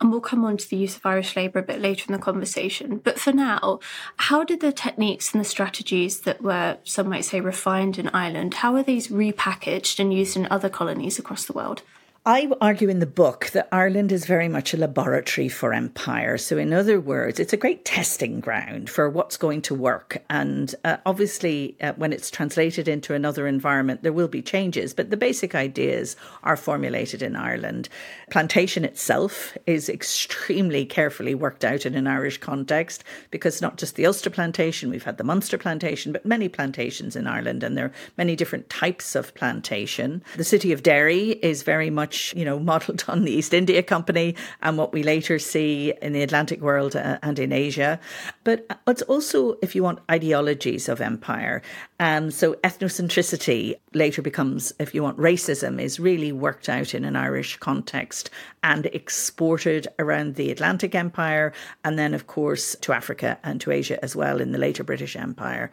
And 0.00 0.12
we'll 0.12 0.20
come 0.20 0.44
on 0.44 0.56
to 0.56 0.68
the 0.68 0.76
use 0.76 0.96
of 0.96 1.04
Irish 1.04 1.34
labour 1.34 1.58
a 1.58 1.62
bit 1.62 1.80
later 1.80 2.04
in 2.06 2.12
the 2.12 2.22
conversation. 2.22 2.98
But 2.98 3.18
for 3.18 3.32
now, 3.32 3.80
how 4.16 4.44
did 4.44 4.60
the 4.60 4.70
techniques 4.70 5.32
and 5.32 5.40
the 5.40 5.48
strategies 5.48 6.20
that 6.20 6.40
were, 6.40 6.78
some 6.84 7.08
might 7.08 7.24
say, 7.24 7.40
refined 7.40 7.98
in 7.98 8.08
Ireland, 8.10 8.54
how 8.54 8.76
are 8.76 8.84
these 8.84 9.08
repackaged 9.08 9.98
and 9.98 10.14
used 10.14 10.36
in 10.36 10.46
other 10.50 10.68
colonies 10.68 11.18
across 11.18 11.46
the 11.46 11.52
world? 11.52 11.82
I 12.30 12.46
argue 12.60 12.90
in 12.90 12.98
the 12.98 13.06
book 13.06 13.48
that 13.54 13.70
Ireland 13.72 14.12
is 14.12 14.26
very 14.26 14.48
much 14.48 14.74
a 14.74 14.76
laboratory 14.76 15.48
for 15.48 15.72
empire. 15.72 16.36
So, 16.36 16.58
in 16.58 16.74
other 16.74 17.00
words, 17.00 17.40
it's 17.40 17.54
a 17.54 17.56
great 17.56 17.86
testing 17.86 18.40
ground 18.40 18.90
for 18.90 19.08
what's 19.08 19.38
going 19.38 19.62
to 19.62 19.74
work. 19.74 20.22
And 20.28 20.74
uh, 20.84 20.98
obviously, 21.06 21.74
uh, 21.80 21.94
when 21.94 22.12
it's 22.12 22.30
translated 22.30 22.86
into 22.86 23.14
another 23.14 23.46
environment, 23.46 24.02
there 24.02 24.12
will 24.12 24.28
be 24.28 24.42
changes, 24.42 24.92
but 24.92 25.08
the 25.08 25.16
basic 25.16 25.54
ideas 25.54 26.16
are 26.42 26.58
formulated 26.58 27.22
in 27.22 27.34
Ireland. 27.34 27.88
Plantation 28.30 28.84
itself 28.84 29.56
is 29.64 29.88
extremely 29.88 30.84
carefully 30.84 31.34
worked 31.34 31.64
out 31.64 31.86
in 31.86 31.94
an 31.94 32.06
Irish 32.06 32.36
context 32.36 33.04
because 33.30 33.62
not 33.62 33.78
just 33.78 33.94
the 33.94 34.04
Ulster 34.04 34.28
plantation, 34.28 34.90
we've 34.90 35.02
had 35.02 35.16
the 35.16 35.24
Munster 35.24 35.56
plantation, 35.56 36.12
but 36.12 36.26
many 36.26 36.50
plantations 36.50 37.16
in 37.16 37.26
Ireland, 37.26 37.62
and 37.62 37.74
there 37.74 37.86
are 37.86 37.92
many 38.18 38.36
different 38.36 38.68
types 38.68 39.14
of 39.14 39.34
plantation. 39.34 40.22
The 40.36 40.44
city 40.44 40.72
of 40.72 40.82
Derry 40.82 41.30
is 41.30 41.62
very 41.62 41.88
much 41.88 42.17
you 42.34 42.44
know, 42.44 42.58
modelled 42.72 43.04
on 43.08 43.24
the 43.24 43.32
East 43.32 43.54
India 43.54 43.82
Company 43.82 44.34
and 44.62 44.76
what 44.78 44.92
we 44.92 45.02
later 45.02 45.38
see 45.38 45.92
in 46.02 46.12
the 46.12 46.22
Atlantic 46.22 46.60
world 46.60 46.96
uh, 46.96 47.18
and 47.22 47.38
in 47.38 47.52
Asia. 47.52 48.00
But 48.44 48.66
it's 48.86 49.02
also, 49.02 49.56
if 49.62 49.74
you 49.74 49.82
want, 49.82 50.00
ideologies 50.10 50.88
of 50.88 51.00
empire. 51.00 51.62
Um, 52.00 52.30
so 52.30 52.54
ethnocentricity 52.64 53.74
later 53.94 54.22
becomes, 54.22 54.72
if 54.78 54.94
you 54.94 55.02
want, 55.02 55.18
racism 55.18 55.80
is 55.80 55.98
really 55.98 56.32
worked 56.32 56.68
out 56.68 56.94
in 56.94 57.04
an 57.04 57.16
Irish 57.16 57.56
context 57.56 58.30
and 58.62 58.86
exported 58.86 59.88
around 59.98 60.34
the 60.34 60.50
Atlantic 60.50 60.94
Empire 60.94 61.52
and 61.84 61.98
then, 61.98 62.14
of 62.14 62.26
course, 62.26 62.76
to 62.82 62.92
Africa 62.92 63.38
and 63.42 63.60
to 63.60 63.70
Asia 63.70 64.02
as 64.04 64.14
well 64.14 64.40
in 64.40 64.52
the 64.52 64.58
later 64.58 64.84
British 64.84 65.16
Empire. 65.16 65.70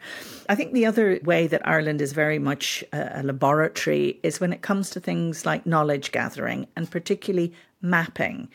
I 0.48 0.54
think 0.54 0.72
the 0.72 0.86
other 0.86 1.20
way 1.22 1.46
that 1.46 1.66
Ireland 1.66 2.00
is 2.00 2.12
very 2.12 2.38
much 2.38 2.84
a 2.92 3.22
laboratory 3.22 4.18
is 4.22 4.40
when 4.40 4.52
it 4.52 4.62
comes 4.62 4.90
to 4.90 5.00
things 5.00 5.46
like 5.46 5.66
knowledge 5.66 6.12
gathering 6.12 6.35
and 6.76 6.90
particularly 6.90 7.52
mapping. 7.82 8.48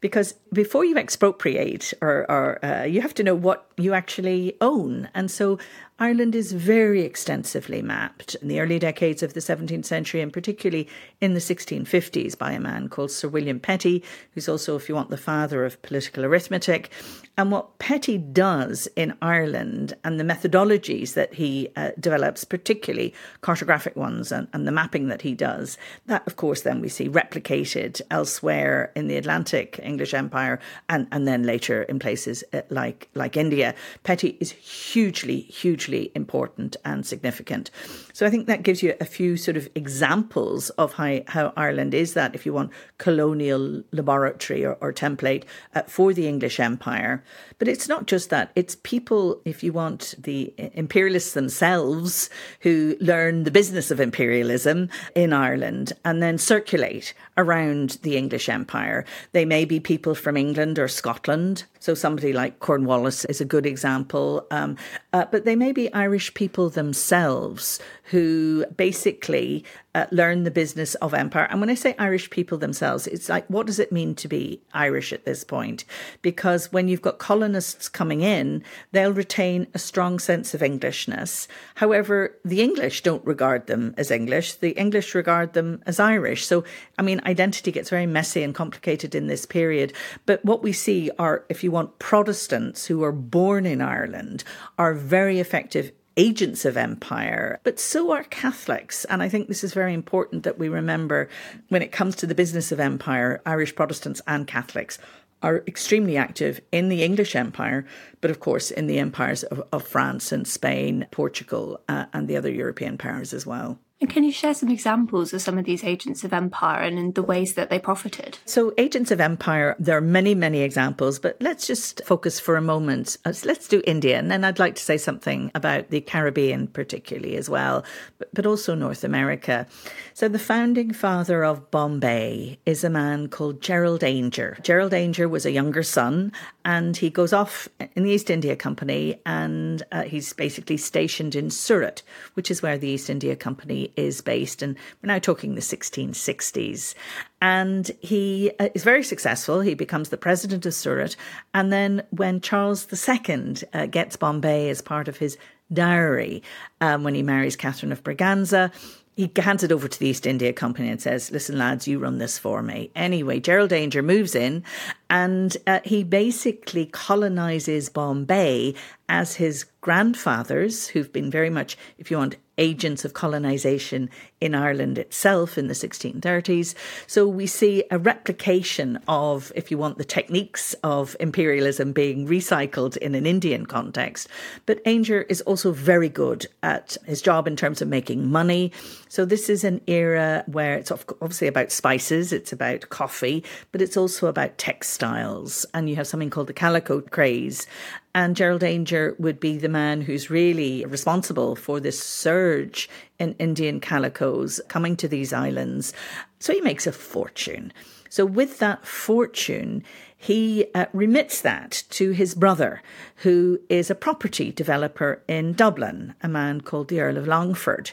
Because 0.00 0.34
before 0.52 0.84
you 0.84 0.96
expropriate 0.96 1.94
or, 2.00 2.28
or 2.30 2.64
uh, 2.64 2.82
you 2.84 3.00
have 3.00 3.14
to 3.14 3.22
know 3.22 3.34
what 3.34 3.70
you 3.76 3.94
actually 3.94 4.56
own. 4.60 5.08
And 5.14 5.30
so 5.30 5.58
Ireland 5.98 6.34
is 6.34 6.52
very 6.52 7.02
extensively 7.02 7.82
mapped 7.82 8.34
in 8.36 8.48
the 8.48 8.60
early 8.60 8.78
decades 8.78 9.22
of 9.22 9.34
the 9.34 9.40
17th 9.40 9.84
century 9.84 10.20
and 10.20 10.32
particularly 10.32 10.88
in 11.20 11.34
the 11.34 11.40
1650s 11.40 12.36
by 12.36 12.52
a 12.52 12.60
man 12.60 12.88
called 12.88 13.10
Sir 13.10 13.28
William 13.28 13.60
Petty, 13.60 14.02
who's 14.32 14.48
also, 14.48 14.74
if 14.74 14.88
you 14.88 14.94
want, 14.94 15.10
the 15.10 15.16
father 15.16 15.64
of 15.64 15.80
political 15.82 16.24
arithmetic. 16.24 16.90
And 17.36 17.52
what 17.52 17.78
Petty 17.78 18.18
does 18.18 18.88
in 18.96 19.14
Ireland 19.22 19.94
and 20.02 20.18
the 20.18 20.24
methodologies 20.24 21.14
that 21.14 21.34
he 21.34 21.68
uh, 21.76 21.90
develops, 22.00 22.44
particularly 22.44 23.14
cartographic 23.42 23.94
ones 23.94 24.32
and, 24.32 24.48
and 24.52 24.66
the 24.66 24.72
mapping 24.72 25.08
that 25.08 25.22
he 25.22 25.34
does, 25.34 25.78
that, 26.06 26.26
of 26.26 26.36
course, 26.36 26.62
then 26.62 26.80
we 26.80 26.88
see 26.88 27.08
replicated 27.08 28.00
elsewhere 28.10 28.92
in 28.96 29.08
the 29.08 29.16
Atlantic 29.16 29.78
English 29.82 30.14
Empire 30.14 30.58
and, 30.88 31.06
and 31.12 31.28
then 31.28 31.42
later 31.42 31.82
in 31.84 31.98
places 31.98 32.42
uh, 32.52 32.62
like, 32.70 33.08
like 33.14 33.36
India. 33.36 33.74
Petty 34.02 34.36
is 34.40 34.50
hugely, 34.52 35.42
hugely 35.42 35.81
hugely 35.82 36.12
important 36.14 36.76
and 36.84 37.04
significant. 37.06 37.70
So 38.12 38.26
I 38.26 38.30
think 38.30 38.46
that 38.46 38.62
gives 38.62 38.82
you 38.82 38.94
a 39.00 39.04
few 39.04 39.36
sort 39.36 39.56
of 39.56 39.68
examples 39.74 40.70
of 40.70 40.94
how, 40.94 41.20
how 41.28 41.52
Ireland 41.56 41.94
is 41.94 42.14
that, 42.14 42.34
if 42.34 42.46
you 42.46 42.52
want, 42.52 42.70
colonial 42.98 43.82
laboratory 43.92 44.64
or, 44.64 44.76
or 44.80 44.92
template 44.92 45.44
uh, 45.74 45.82
for 45.82 46.12
the 46.12 46.28
English 46.28 46.60
Empire. 46.60 47.24
But 47.58 47.68
it's 47.68 47.88
not 47.88 48.06
just 48.06 48.30
that, 48.30 48.50
it's 48.54 48.76
people, 48.82 49.40
if 49.44 49.62
you 49.62 49.72
want, 49.72 50.14
the 50.18 50.54
imperialists 50.74 51.34
themselves 51.34 52.30
who 52.60 52.96
learn 53.00 53.44
the 53.44 53.50
business 53.50 53.90
of 53.90 54.00
imperialism 54.00 54.88
in 55.14 55.32
Ireland 55.32 55.92
and 56.04 56.22
then 56.22 56.38
circulate 56.38 57.14
around 57.36 57.98
the 58.02 58.16
English 58.16 58.48
Empire. 58.48 59.04
They 59.32 59.44
may 59.44 59.64
be 59.64 59.80
people 59.80 60.14
from 60.14 60.36
England 60.36 60.78
or 60.78 60.88
Scotland. 60.88 61.64
So 61.80 61.94
somebody 61.94 62.32
like 62.32 62.60
Cornwallis 62.60 63.24
is 63.24 63.40
a 63.40 63.44
good 63.44 63.66
example. 63.66 64.46
Um, 64.50 64.76
uh, 65.12 65.24
but 65.30 65.44
they 65.44 65.56
may 65.56 65.71
be 65.72 65.92
Irish 65.92 66.34
people 66.34 66.70
themselves 66.70 67.78
who 68.12 68.66
basically 68.76 69.64
uh, 69.94 70.04
learn 70.10 70.44
the 70.44 70.50
business 70.50 70.94
of 70.96 71.14
empire. 71.14 71.46
And 71.50 71.60
when 71.60 71.70
I 71.70 71.74
say 71.74 71.94
Irish 71.98 72.28
people 72.28 72.58
themselves, 72.58 73.06
it's 73.06 73.30
like, 73.30 73.46
what 73.48 73.66
does 73.66 73.78
it 73.78 73.90
mean 73.90 74.14
to 74.16 74.28
be 74.28 74.60
Irish 74.74 75.14
at 75.14 75.24
this 75.24 75.44
point? 75.44 75.86
Because 76.20 76.70
when 76.70 76.88
you've 76.88 77.00
got 77.00 77.18
colonists 77.18 77.88
coming 77.88 78.20
in, 78.20 78.62
they'll 78.90 79.14
retain 79.14 79.66
a 79.72 79.78
strong 79.78 80.18
sense 80.18 80.52
of 80.52 80.62
Englishness. 80.62 81.48
However, 81.76 82.38
the 82.44 82.60
English 82.60 83.02
don't 83.02 83.24
regard 83.24 83.66
them 83.66 83.94
as 83.96 84.10
English, 84.10 84.56
the 84.56 84.72
English 84.72 85.14
regard 85.14 85.54
them 85.54 85.82
as 85.86 85.98
Irish. 85.98 86.44
So, 86.44 86.64
I 86.98 87.02
mean, 87.02 87.22
identity 87.24 87.72
gets 87.72 87.88
very 87.88 88.06
messy 88.06 88.42
and 88.42 88.54
complicated 88.54 89.14
in 89.14 89.26
this 89.26 89.46
period. 89.46 89.94
But 90.26 90.44
what 90.44 90.62
we 90.62 90.74
see 90.74 91.10
are, 91.18 91.46
if 91.48 91.64
you 91.64 91.70
want, 91.70 91.98
Protestants 91.98 92.84
who 92.84 93.02
are 93.04 93.12
born 93.12 93.64
in 93.64 93.80
Ireland 93.80 94.44
are 94.76 94.92
very 94.92 95.40
effective 95.40 95.92
agents 96.16 96.64
of 96.64 96.76
empire, 96.76 97.60
but 97.64 97.78
so 97.78 98.12
are 98.12 98.24
Catholics. 98.24 99.04
And 99.06 99.22
I 99.22 99.28
think 99.28 99.48
this 99.48 99.64
is 99.64 99.74
very 99.74 99.94
important 99.94 100.42
that 100.42 100.58
we 100.58 100.68
remember 100.68 101.28
when 101.68 101.82
it 101.82 101.92
comes 101.92 102.16
to 102.16 102.26
the 102.26 102.34
business 102.34 102.72
of 102.72 102.80
empire, 102.80 103.40
Irish 103.46 103.74
Protestants 103.74 104.20
and 104.26 104.46
Catholics 104.46 104.98
are 105.42 105.64
extremely 105.66 106.16
active 106.16 106.60
in 106.70 106.88
the 106.88 107.02
English 107.02 107.34
Empire, 107.34 107.84
but 108.20 108.30
of 108.30 108.40
course 108.40 108.70
in 108.70 108.86
the 108.86 108.98
empires 108.98 109.42
of, 109.44 109.62
of 109.72 109.86
France 109.86 110.30
and 110.30 110.46
Spain, 110.46 111.06
Portugal, 111.10 111.80
uh, 111.88 112.06
and 112.12 112.28
the 112.28 112.36
other 112.36 112.50
European 112.50 112.96
powers 112.96 113.32
as 113.32 113.44
well. 113.44 113.78
And 114.02 114.10
can 114.10 114.24
you 114.24 114.32
share 114.32 114.52
some 114.52 114.68
examples 114.68 115.32
of 115.32 115.42
some 115.42 115.58
of 115.58 115.64
these 115.64 115.84
agents 115.84 116.24
of 116.24 116.32
empire 116.32 116.82
and 116.82 117.14
the 117.14 117.22
ways 117.22 117.54
that 117.54 117.70
they 117.70 117.78
profited? 117.78 118.36
So, 118.46 118.74
agents 118.76 119.12
of 119.12 119.20
empire, 119.20 119.76
there 119.78 119.96
are 119.96 120.00
many, 120.00 120.34
many 120.34 120.62
examples, 120.62 121.20
but 121.20 121.36
let's 121.38 121.68
just 121.68 122.04
focus 122.04 122.40
for 122.40 122.56
a 122.56 122.60
moment. 122.60 123.16
Uh, 123.24 123.32
let's 123.44 123.68
do 123.68 123.80
India. 123.86 124.18
And 124.18 124.28
then 124.28 124.42
I'd 124.42 124.58
like 124.58 124.74
to 124.74 124.82
say 124.82 124.98
something 124.98 125.52
about 125.54 125.90
the 125.90 126.00
Caribbean, 126.00 126.66
particularly 126.66 127.36
as 127.36 127.48
well, 127.48 127.84
but, 128.18 128.34
but 128.34 128.44
also 128.44 128.74
North 128.74 129.04
America. 129.04 129.68
So, 130.14 130.26
the 130.26 130.40
founding 130.40 130.92
father 130.92 131.44
of 131.44 131.70
Bombay 131.70 132.58
is 132.66 132.82
a 132.82 132.90
man 132.90 133.28
called 133.28 133.62
Gerald 133.62 134.00
Aungier. 134.00 134.60
Gerald 134.64 134.90
Aungier 134.90 135.30
was 135.30 135.46
a 135.46 135.52
younger 135.52 135.84
son, 135.84 136.32
and 136.64 136.96
he 136.96 137.08
goes 137.08 137.32
off 137.32 137.68
in 137.94 138.02
the 138.02 138.10
East 138.10 138.30
India 138.30 138.56
Company, 138.56 139.20
and 139.24 139.84
uh, 139.92 140.02
he's 140.02 140.32
basically 140.32 140.76
stationed 140.76 141.36
in 141.36 141.50
Surat, 141.50 142.02
which 142.34 142.50
is 142.50 142.62
where 142.62 142.76
the 142.76 142.88
East 142.88 143.08
India 143.08 143.36
Company 143.36 143.91
is 143.96 144.20
based. 144.20 144.62
And 144.62 144.76
we're 145.02 145.08
now 145.08 145.18
talking 145.18 145.54
the 145.54 145.60
1660s. 145.60 146.94
And 147.40 147.90
he 148.00 148.52
uh, 148.58 148.68
is 148.74 148.84
very 148.84 149.02
successful. 149.02 149.60
He 149.60 149.74
becomes 149.74 150.08
the 150.08 150.16
president 150.16 150.66
of 150.66 150.74
Surat. 150.74 151.16
And 151.54 151.72
then 151.72 152.02
when 152.10 152.40
Charles 152.40 152.86
II 152.92 153.56
uh, 153.72 153.86
gets 153.86 154.16
Bombay 154.16 154.70
as 154.70 154.80
part 154.80 155.08
of 155.08 155.16
his 155.16 155.36
dowry, 155.72 156.42
um, 156.80 157.02
when 157.02 157.14
he 157.14 157.22
marries 157.22 157.56
Catherine 157.56 157.92
of 157.92 158.04
Braganza, 158.04 158.72
he 159.16 159.30
hands 159.36 159.62
it 159.62 159.72
over 159.72 159.88
to 159.88 159.98
the 159.98 160.08
East 160.08 160.26
India 160.26 160.52
Company 160.52 160.88
and 160.88 161.00
says, 161.00 161.30
Listen, 161.30 161.58
lads, 161.58 161.86
you 161.86 161.98
run 161.98 162.18
this 162.18 162.38
for 162.38 162.62
me. 162.62 162.90
Anyway, 162.96 163.40
Gerald 163.40 163.70
Aungier 163.70 164.04
moves 164.04 164.34
in 164.34 164.64
and 165.12 165.58
uh, 165.66 165.80
he 165.84 166.04
basically 166.04 166.86
colonizes 166.86 167.90
Bombay 167.90 168.74
as 169.10 169.34
his 169.36 169.66
grandfathers, 169.82 170.88
who've 170.88 171.12
been 171.12 171.30
very 171.30 171.50
much, 171.50 171.76
if 171.98 172.10
you 172.10 172.16
want, 172.16 172.36
agents 172.56 173.04
of 173.04 173.12
colonization 173.12 174.08
in 174.40 174.54
Ireland 174.54 174.96
itself 174.98 175.58
in 175.58 175.68
the 175.68 175.74
1630s. 175.74 176.74
So 177.06 177.26
we 177.26 177.46
see 177.46 177.84
a 177.90 177.98
replication 177.98 178.98
of, 179.08 179.52
if 179.54 179.70
you 179.70 179.78
want, 179.78 179.98
the 179.98 180.04
techniques 180.04 180.74
of 180.82 181.16
imperialism 181.18 181.92
being 181.92 182.26
recycled 182.26 182.96
in 182.98 183.14
an 183.14 183.26
Indian 183.26 183.66
context. 183.66 184.28
But 184.66 184.84
Aungier 184.84 185.24
is 185.28 185.40
also 185.42 185.72
very 185.72 186.08
good 186.08 186.46
at 186.62 186.96
his 187.04 187.20
job 187.20 187.46
in 187.46 187.56
terms 187.56 187.82
of 187.82 187.88
making 187.88 188.30
money. 188.30 188.72
So 189.08 189.24
this 189.24 189.50
is 189.50 189.64
an 189.64 189.80
era 189.86 190.44
where 190.46 190.74
it's 190.74 190.90
obviously 190.90 191.48
about 191.48 191.72
spices, 191.72 192.32
it's 192.32 192.52
about 192.52 192.88
coffee, 192.88 193.44
but 193.72 193.82
it's 193.82 193.96
also 193.96 194.26
about 194.26 194.58
textiles. 195.02 195.66
And 195.74 195.88
you 195.88 195.96
have 195.96 196.06
something 196.06 196.30
called 196.30 196.46
the 196.46 196.52
calico 196.52 197.00
craze. 197.00 197.66
And 198.14 198.36
Gerald 198.36 198.62
Aungier 198.62 199.18
would 199.18 199.40
be 199.40 199.58
the 199.58 199.68
man 199.68 200.02
who's 200.02 200.30
really 200.30 200.84
responsible 200.84 201.56
for 201.56 201.80
this 201.80 202.00
surge 202.02 202.88
in 203.18 203.34
Indian 203.38 203.80
calicos 203.80 204.60
coming 204.68 204.96
to 204.96 205.08
these 205.08 205.32
islands. 205.32 205.92
So 206.38 206.52
he 206.52 206.60
makes 206.60 206.86
a 206.86 206.92
fortune. 206.92 207.72
So, 208.10 208.26
with 208.26 208.58
that 208.58 208.86
fortune, 208.86 209.82
he 210.18 210.66
uh, 210.74 210.84
remits 210.92 211.40
that 211.40 211.84
to 211.90 212.10
his 212.10 212.34
brother, 212.34 212.82
who 213.24 213.58
is 213.70 213.90
a 213.90 213.94
property 213.94 214.52
developer 214.52 215.22
in 215.26 215.54
Dublin, 215.54 216.14
a 216.22 216.28
man 216.28 216.60
called 216.60 216.88
the 216.88 217.00
Earl 217.00 217.16
of 217.16 217.26
Longford. 217.26 217.92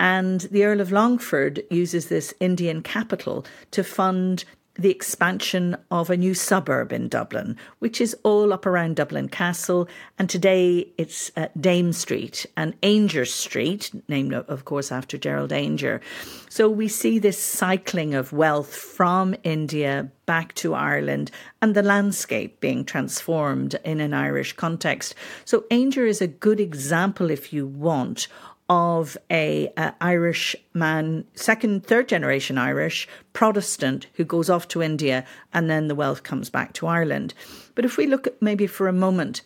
And 0.00 0.40
the 0.50 0.64
Earl 0.64 0.80
of 0.80 0.90
Longford 0.90 1.62
uses 1.70 2.08
this 2.08 2.34
Indian 2.40 2.82
capital 2.82 3.46
to 3.70 3.84
fund 3.84 4.44
the 4.74 4.90
expansion 4.90 5.76
of 5.90 6.08
a 6.08 6.16
new 6.16 6.34
suburb 6.34 6.92
in 6.92 7.08
Dublin, 7.08 7.56
which 7.78 8.00
is 8.00 8.16
all 8.22 8.52
up 8.52 8.64
around 8.64 8.96
Dublin 8.96 9.28
Castle. 9.28 9.86
And 10.18 10.30
today 10.30 10.92
it's 10.96 11.30
uh, 11.36 11.48
Dame 11.60 11.92
Street 11.92 12.46
and 12.56 12.80
Aungier 12.80 13.28
Street, 13.28 13.90
named, 14.08 14.32
of 14.32 14.64
course, 14.64 14.90
after 14.90 15.18
Gerald 15.18 15.50
Aungier. 15.50 16.00
So 16.48 16.68
we 16.70 16.88
see 16.88 17.18
this 17.18 17.38
cycling 17.38 18.14
of 18.14 18.32
wealth 18.32 18.74
from 18.74 19.34
India 19.44 20.10
back 20.24 20.54
to 20.54 20.74
Ireland 20.74 21.30
and 21.60 21.74
the 21.74 21.82
landscape 21.82 22.60
being 22.60 22.84
transformed 22.84 23.76
in 23.84 24.00
an 24.00 24.14
Irish 24.14 24.54
context. 24.54 25.14
So 25.44 25.64
Aungier 25.70 26.08
is 26.08 26.22
a 26.22 26.26
good 26.26 26.60
example, 26.60 27.30
if 27.30 27.52
you 27.52 27.66
want, 27.66 28.28
of 28.72 29.18
a, 29.30 29.70
a, 29.76 29.94
Irish 30.00 30.56
man, 30.72 31.26
second, 31.34 31.84
third 31.84 32.08
generation 32.08 32.56
Irish 32.56 33.06
Protestant 33.34 34.06
who 34.14 34.24
goes 34.24 34.48
off 34.48 34.66
to 34.68 34.80
India, 34.80 35.26
and 35.52 35.68
then 35.68 35.88
the 35.88 35.94
wealth 35.94 36.22
comes 36.22 36.48
back 36.48 36.72
to 36.74 36.86
Ireland. 36.86 37.34
But 37.74 37.84
if 37.84 37.98
we 37.98 38.06
look 38.06 38.26
at 38.26 38.40
maybe 38.40 38.66
for 38.66 38.88
a 38.88 38.92
moment 38.92 39.42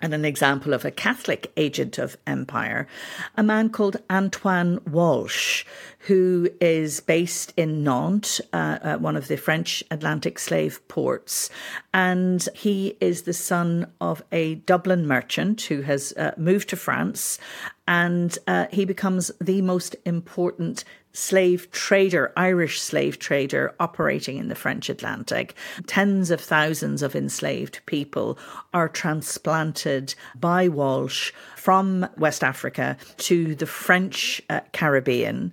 and 0.00 0.14
an 0.14 0.24
example 0.24 0.72
of 0.72 0.86
a 0.86 0.90
Catholic 0.90 1.52
agent 1.58 1.98
of 1.98 2.16
empire, 2.26 2.88
a 3.36 3.42
man 3.42 3.68
called 3.68 3.98
Antoine 4.10 4.80
Walsh, 4.90 5.66
who 6.06 6.48
is 6.60 7.00
based 7.00 7.52
in 7.58 7.84
Nantes, 7.84 8.40
uh, 8.54 8.78
uh, 8.82 8.96
one 8.96 9.16
of 9.16 9.28
the 9.28 9.36
French 9.36 9.84
Atlantic 9.90 10.38
slave 10.38 10.80
ports. 10.88 11.50
And 11.92 12.48
he 12.54 12.96
is 13.00 13.22
the 13.22 13.34
son 13.34 13.92
of 14.00 14.22
a 14.32 14.54
Dublin 14.54 15.06
merchant 15.06 15.60
who 15.62 15.82
has 15.82 16.12
uh, 16.12 16.32
moved 16.38 16.70
to 16.70 16.76
France. 16.76 17.38
And 17.90 18.38
uh, 18.46 18.66
he 18.70 18.84
becomes 18.84 19.32
the 19.40 19.62
most 19.62 19.96
important 20.04 20.84
slave 21.12 21.68
trader, 21.72 22.32
Irish 22.36 22.80
slave 22.80 23.18
trader 23.18 23.74
operating 23.80 24.36
in 24.36 24.46
the 24.46 24.54
French 24.54 24.88
Atlantic. 24.88 25.56
Tens 25.88 26.30
of 26.30 26.40
thousands 26.40 27.02
of 27.02 27.16
enslaved 27.16 27.80
people 27.86 28.38
are 28.72 28.88
transplanted 28.88 30.14
by 30.38 30.68
Walsh 30.68 31.32
from 31.56 32.08
West 32.16 32.44
Africa 32.44 32.96
to 33.16 33.56
the 33.56 33.66
French 33.66 34.40
uh, 34.48 34.60
Caribbean. 34.72 35.52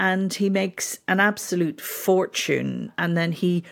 And 0.00 0.34
he 0.34 0.50
makes 0.50 0.98
an 1.06 1.20
absolute 1.20 1.80
fortune. 1.80 2.92
And 2.98 3.16
then 3.16 3.30
he 3.30 3.62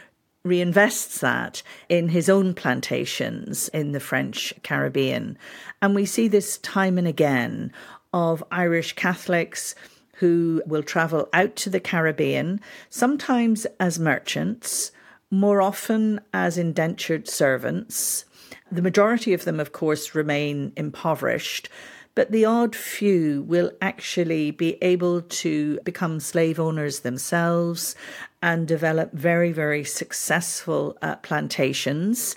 reinvests 0.47 1.21
that 1.21 1.63
in 1.89 2.11
his 2.11 2.29
own 2.29 2.53
plantations 2.53 3.69
in 3.69 3.93
the 3.93 4.01
French 4.01 4.53
Caribbean. 4.63 5.39
And 5.81 5.95
we 5.95 6.05
see 6.05 6.29
this 6.29 6.59
time 6.59 6.99
and 6.99 7.09
again 7.09 7.73
of 8.15 8.45
Irish 8.53 8.93
Catholics 8.93 9.75
who 10.19 10.63
will 10.67 10.85
travel 10.85 11.29
out 11.33 11.57
to 11.57 11.69
the 11.69 11.81
Caribbean, 11.81 12.61
sometimes 12.89 13.67
as 13.81 13.99
merchants, 13.99 14.93
more 15.33 15.61
often 15.61 16.21
as 16.33 16.57
indentured 16.57 17.29
servants. 17.29 18.25
The 18.71 18.83
majority 18.83 19.35
of 19.35 19.45
them, 19.45 19.59
of 19.59 19.73
course, 19.73 20.15
remain 20.15 20.73
impoverished, 20.77 21.69
but 22.15 22.31
the 22.31 22.45
odd 22.45 22.77
few 22.77 23.43
will 23.43 23.73
actually 23.83 24.53
be 24.53 24.79
able 24.81 25.21
to 25.21 25.81
become 25.83 26.21
slave 26.21 26.61
owners 26.61 27.01
themselves 27.01 27.97
and 28.41 28.69
develop 28.69 29.13
very, 29.13 29.51
very 29.51 29.83
successful 29.83 30.97
uh, 31.03 31.17
plantations. 31.17 32.37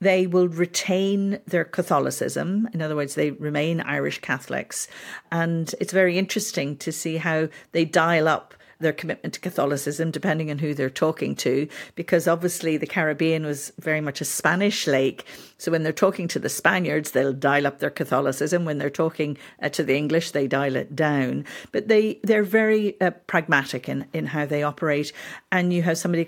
They 0.00 0.26
will 0.26 0.48
retain 0.48 1.40
their 1.46 1.64
Catholicism. 1.64 2.68
In 2.72 2.80
other 2.80 2.94
words, 2.94 3.14
they 3.14 3.32
remain 3.32 3.80
Irish 3.80 4.20
Catholics. 4.20 4.86
And 5.32 5.74
it's 5.80 5.92
very 5.92 6.16
interesting 6.16 6.76
to 6.78 6.92
see 6.92 7.16
how 7.16 7.48
they 7.72 7.84
dial 7.84 8.28
up 8.28 8.54
their 8.80 8.92
commitment 8.92 9.34
to 9.34 9.40
Catholicism, 9.40 10.10
depending 10.10 10.50
on 10.50 10.58
who 10.58 10.74
they're 10.74 10.90
talking 10.90 11.34
to, 11.36 11.68
because 11.94 12.28
obviously 12.28 12.76
the 12.76 12.86
Caribbean 12.86 13.44
was 13.44 13.72
very 13.78 14.00
much 14.00 14.20
a 14.20 14.24
Spanish 14.24 14.86
lake. 14.86 15.24
So 15.58 15.72
when 15.72 15.82
they're 15.82 15.92
talking 15.92 16.28
to 16.28 16.38
the 16.38 16.48
Spaniards, 16.48 17.10
they'll 17.10 17.32
dial 17.32 17.66
up 17.66 17.80
their 17.80 17.90
Catholicism. 17.90 18.64
When 18.64 18.78
they're 18.78 18.90
talking 18.90 19.36
uh, 19.60 19.68
to 19.70 19.82
the 19.82 19.96
English, 19.96 20.30
they 20.30 20.46
dial 20.46 20.76
it 20.76 20.94
down. 20.94 21.44
But 21.72 21.88
they 21.88 22.20
they're 22.22 22.44
very 22.44 23.00
uh, 23.00 23.10
pragmatic 23.26 23.88
in 23.88 24.06
in 24.12 24.26
how 24.26 24.46
they 24.46 24.62
operate. 24.62 25.12
And 25.50 25.72
you 25.72 25.82
have 25.82 25.98
somebody 25.98 26.26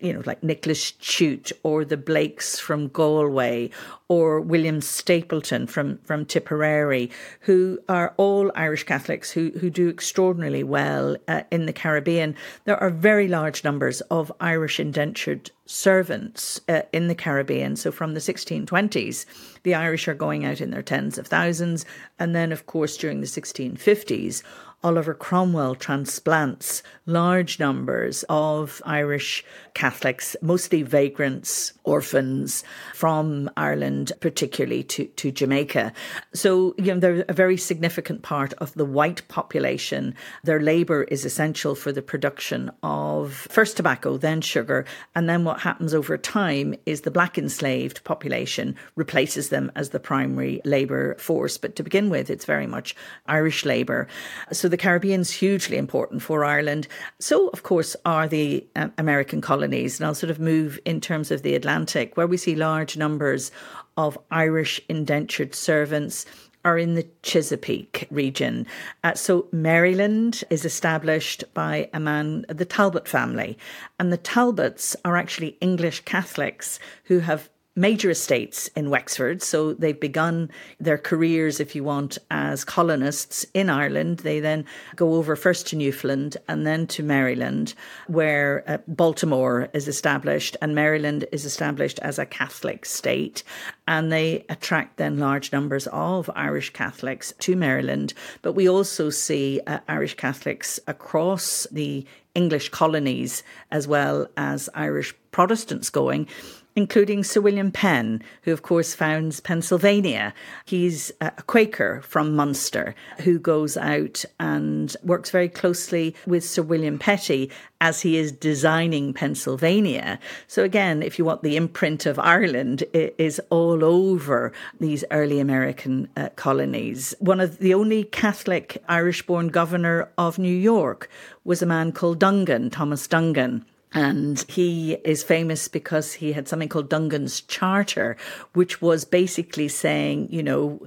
you 0.00 0.12
know 0.12 0.22
like 0.26 0.42
Nicholas 0.42 0.94
Chute 0.98 1.52
or 1.62 1.84
the 1.84 1.96
Blakes 1.96 2.58
from 2.58 2.88
Galway 2.88 3.70
or 4.08 4.40
William 4.40 4.80
Stapleton 4.80 5.66
from 5.66 5.98
from 5.98 6.26
Tipperary, 6.26 7.10
who 7.40 7.78
are 7.88 8.12
all 8.16 8.50
Irish 8.54 8.84
Catholics 8.84 9.30
who 9.30 9.50
who 9.60 9.70
do 9.70 9.88
extraordinarily 9.88 10.64
well 10.64 11.16
uh, 11.28 11.42
in 11.50 11.66
the 11.66 11.72
Caribbean. 11.72 11.91
There 12.00 12.76
are 12.76 12.90
very 12.90 13.28
large 13.28 13.64
numbers 13.64 14.00
of 14.02 14.32
Irish 14.40 14.80
indentured 14.80 15.50
servants 15.66 16.60
uh, 16.68 16.82
in 16.92 17.08
the 17.08 17.14
Caribbean. 17.14 17.76
So 17.76 17.90
from 17.90 18.14
the 18.14 18.20
1620s, 18.20 19.26
the 19.62 19.74
Irish 19.74 20.08
are 20.08 20.14
going 20.14 20.44
out 20.44 20.60
in 20.60 20.70
their 20.70 20.82
tens 20.82 21.18
of 21.18 21.26
thousands. 21.26 21.84
And 22.18 22.34
then, 22.34 22.52
of 22.52 22.66
course, 22.66 22.96
during 22.96 23.20
the 23.20 23.26
1650s, 23.26 24.42
Oliver 24.84 25.14
Cromwell 25.14 25.76
transplants 25.76 26.82
large 27.06 27.60
numbers 27.60 28.24
of 28.28 28.82
Irish 28.84 29.44
Catholics, 29.74 30.36
mostly 30.42 30.82
vagrants, 30.82 31.72
orphans 31.84 32.64
from 32.94 33.48
Ireland, 33.56 34.12
particularly 34.20 34.82
to, 34.84 35.06
to 35.06 35.30
Jamaica. 35.30 35.92
So, 36.34 36.74
you 36.78 36.94
know, 36.94 37.00
they're 37.00 37.24
a 37.28 37.32
very 37.32 37.56
significant 37.56 38.22
part 38.22 38.52
of 38.54 38.74
the 38.74 38.84
white 38.84 39.26
population. 39.28 40.14
Their 40.44 40.60
labour 40.60 41.04
is 41.04 41.24
essential 41.24 41.74
for 41.74 41.92
the 41.92 42.02
production 42.02 42.70
of 42.82 43.32
first 43.32 43.76
tobacco, 43.76 44.16
then 44.16 44.40
sugar. 44.40 44.84
And 45.14 45.28
then 45.28 45.44
what 45.44 45.60
happens 45.60 45.94
over 45.94 46.18
time 46.18 46.74
is 46.86 47.02
the 47.02 47.10
black 47.10 47.38
enslaved 47.38 48.02
population 48.04 48.76
replaces 48.96 49.48
them 49.48 49.70
as 49.74 49.90
the 49.90 50.00
primary 50.00 50.60
labour 50.64 51.16
force. 51.18 51.56
But 51.56 51.76
to 51.76 51.82
begin 51.82 52.10
with, 52.10 52.30
it's 52.30 52.44
very 52.44 52.66
much 52.66 52.96
Irish 53.26 53.64
labour. 53.64 54.08
So 54.50 54.68
the 54.72 54.76
Caribbean's 54.78 55.30
hugely 55.30 55.76
important 55.76 56.22
for 56.22 56.44
Ireland. 56.44 56.88
So, 57.20 57.48
of 57.48 57.62
course, 57.62 57.94
are 58.04 58.26
the 58.26 58.66
uh, 58.74 58.88
American 58.98 59.40
colonies. 59.40 60.00
And 60.00 60.06
I'll 60.06 60.14
sort 60.14 60.30
of 60.30 60.40
move 60.40 60.80
in 60.84 61.00
terms 61.00 61.30
of 61.30 61.42
the 61.42 61.54
Atlantic, 61.54 62.16
where 62.16 62.26
we 62.26 62.36
see 62.36 62.56
large 62.56 62.96
numbers 62.96 63.52
of 63.96 64.18
Irish 64.30 64.80
indentured 64.88 65.54
servants 65.54 66.26
are 66.64 66.78
in 66.78 66.94
the 66.94 67.06
Chesapeake 67.22 68.06
region. 68.10 68.66
Uh, 69.04 69.14
so 69.14 69.46
Maryland 69.52 70.44
is 70.48 70.64
established 70.64 71.44
by 71.54 71.90
a 71.92 72.00
man, 72.00 72.46
the 72.48 72.64
Talbot 72.64 73.06
family. 73.06 73.58
And 73.98 74.12
the 74.12 74.16
Talbots 74.16 74.96
are 75.04 75.16
actually 75.16 75.58
English 75.60 76.00
Catholics 76.04 76.78
who 77.04 77.18
have 77.18 77.50
major 77.74 78.10
estates 78.10 78.68
in 78.76 78.90
Wexford. 78.90 79.42
So 79.42 79.72
they've 79.72 79.98
begun 79.98 80.50
their 80.78 80.98
careers, 80.98 81.58
if 81.58 81.74
you 81.74 81.82
want, 81.84 82.18
as 82.30 82.64
colonists 82.64 83.46
in 83.54 83.70
Ireland. 83.70 84.18
They 84.18 84.40
then 84.40 84.66
go 84.94 85.14
over 85.14 85.36
first 85.36 85.68
to 85.68 85.76
Newfoundland 85.76 86.36
and 86.48 86.66
then 86.66 86.86
to 86.88 87.02
Maryland, 87.02 87.74
where 88.08 88.62
uh, 88.66 88.78
Baltimore 88.86 89.68
is 89.72 89.88
established 89.88 90.56
and 90.60 90.74
Maryland 90.74 91.24
is 91.32 91.46
established 91.46 91.98
as 92.00 92.18
a 92.18 92.26
Catholic 92.26 92.84
state. 92.84 93.42
And 93.88 94.12
they 94.12 94.44
attract 94.50 94.98
then 94.98 95.18
large 95.18 95.50
numbers 95.50 95.88
of 95.92 96.30
Irish 96.34 96.70
Catholics 96.70 97.32
to 97.40 97.56
Maryland. 97.56 98.12
But 98.42 98.52
we 98.52 98.68
also 98.68 99.08
see 99.08 99.60
uh, 99.66 99.78
Irish 99.88 100.14
Catholics 100.14 100.78
across 100.86 101.66
the 101.72 102.04
English 102.34 102.68
colonies 102.70 103.42
as 103.70 103.86
well 103.86 104.26
as 104.36 104.68
Irish 104.74 105.14
Protestants 105.32 105.90
going 105.90 106.28
including 106.74 107.24
Sir 107.24 107.40
William 107.40 107.70
Penn, 107.70 108.22
who 108.42 108.52
of 108.52 108.62
course 108.62 108.94
founds 108.94 109.40
Pennsylvania. 109.40 110.34
He's 110.64 111.12
a 111.20 111.30
Quaker 111.30 112.00
from 112.02 112.34
Munster 112.34 112.94
who 113.18 113.38
goes 113.38 113.76
out 113.76 114.24
and 114.38 114.96
works 115.02 115.30
very 115.30 115.48
closely 115.48 116.14
with 116.26 116.44
Sir 116.44 116.62
William 116.62 116.98
Petty 116.98 117.50
as 117.80 118.02
he 118.02 118.16
is 118.16 118.30
designing 118.30 119.12
Pennsylvania. 119.12 120.18
So 120.46 120.62
again, 120.62 121.02
if 121.02 121.18
you 121.18 121.24
want 121.24 121.42
the 121.42 121.56
imprint 121.56 122.06
of 122.06 122.18
Ireland, 122.18 122.84
it 122.92 123.14
is 123.18 123.40
all 123.50 123.84
over 123.84 124.52
these 124.78 125.04
early 125.10 125.40
American 125.40 126.08
uh, 126.16 126.28
colonies. 126.36 127.14
One 127.18 127.40
of 127.40 127.58
the 127.58 127.74
only 127.74 128.04
Catholic 128.04 128.82
Irish-born 128.88 129.48
governor 129.48 130.08
of 130.16 130.38
New 130.38 130.54
York 130.54 131.10
was 131.44 131.60
a 131.60 131.66
man 131.66 131.90
called 131.90 132.20
Dongan, 132.20 132.70
Thomas 132.70 133.08
Dongan. 133.08 133.64
And 133.94 134.44
he 134.48 134.94
is 135.04 135.22
famous 135.22 135.68
because 135.68 136.14
he 136.14 136.32
had 136.32 136.48
something 136.48 136.68
called 136.68 136.88
Dongan's 136.88 137.42
Charter, 137.42 138.16
which 138.54 138.80
was 138.80 139.04
basically 139.04 139.68
saying, 139.68 140.28
you 140.30 140.42
know, 140.42 140.86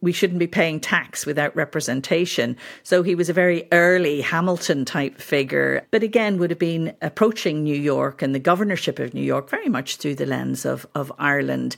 we 0.00 0.12
shouldn't 0.12 0.38
be 0.38 0.46
paying 0.46 0.80
tax 0.80 1.26
without 1.26 1.54
representation. 1.54 2.56
So 2.82 3.02
he 3.02 3.14
was 3.14 3.28
a 3.28 3.34
very 3.34 3.68
early 3.72 4.22
Hamilton 4.22 4.86
type 4.86 5.18
figure, 5.18 5.86
but 5.90 6.02
again 6.02 6.38
would 6.38 6.50
have 6.50 6.58
been 6.58 6.94
approaching 7.02 7.62
New 7.62 7.76
York 7.76 8.22
and 8.22 8.34
the 8.34 8.38
governorship 8.38 8.98
of 8.98 9.12
New 9.12 9.22
York 9.22 9.50
very 9.50 9.68
much 9.68 9.96
through 9.96 10.14
the 10.14 10.24
lens 10.24 10.64
of, 10.64 10.86
of 10.94 11.12
Ireland. 11.18 11.76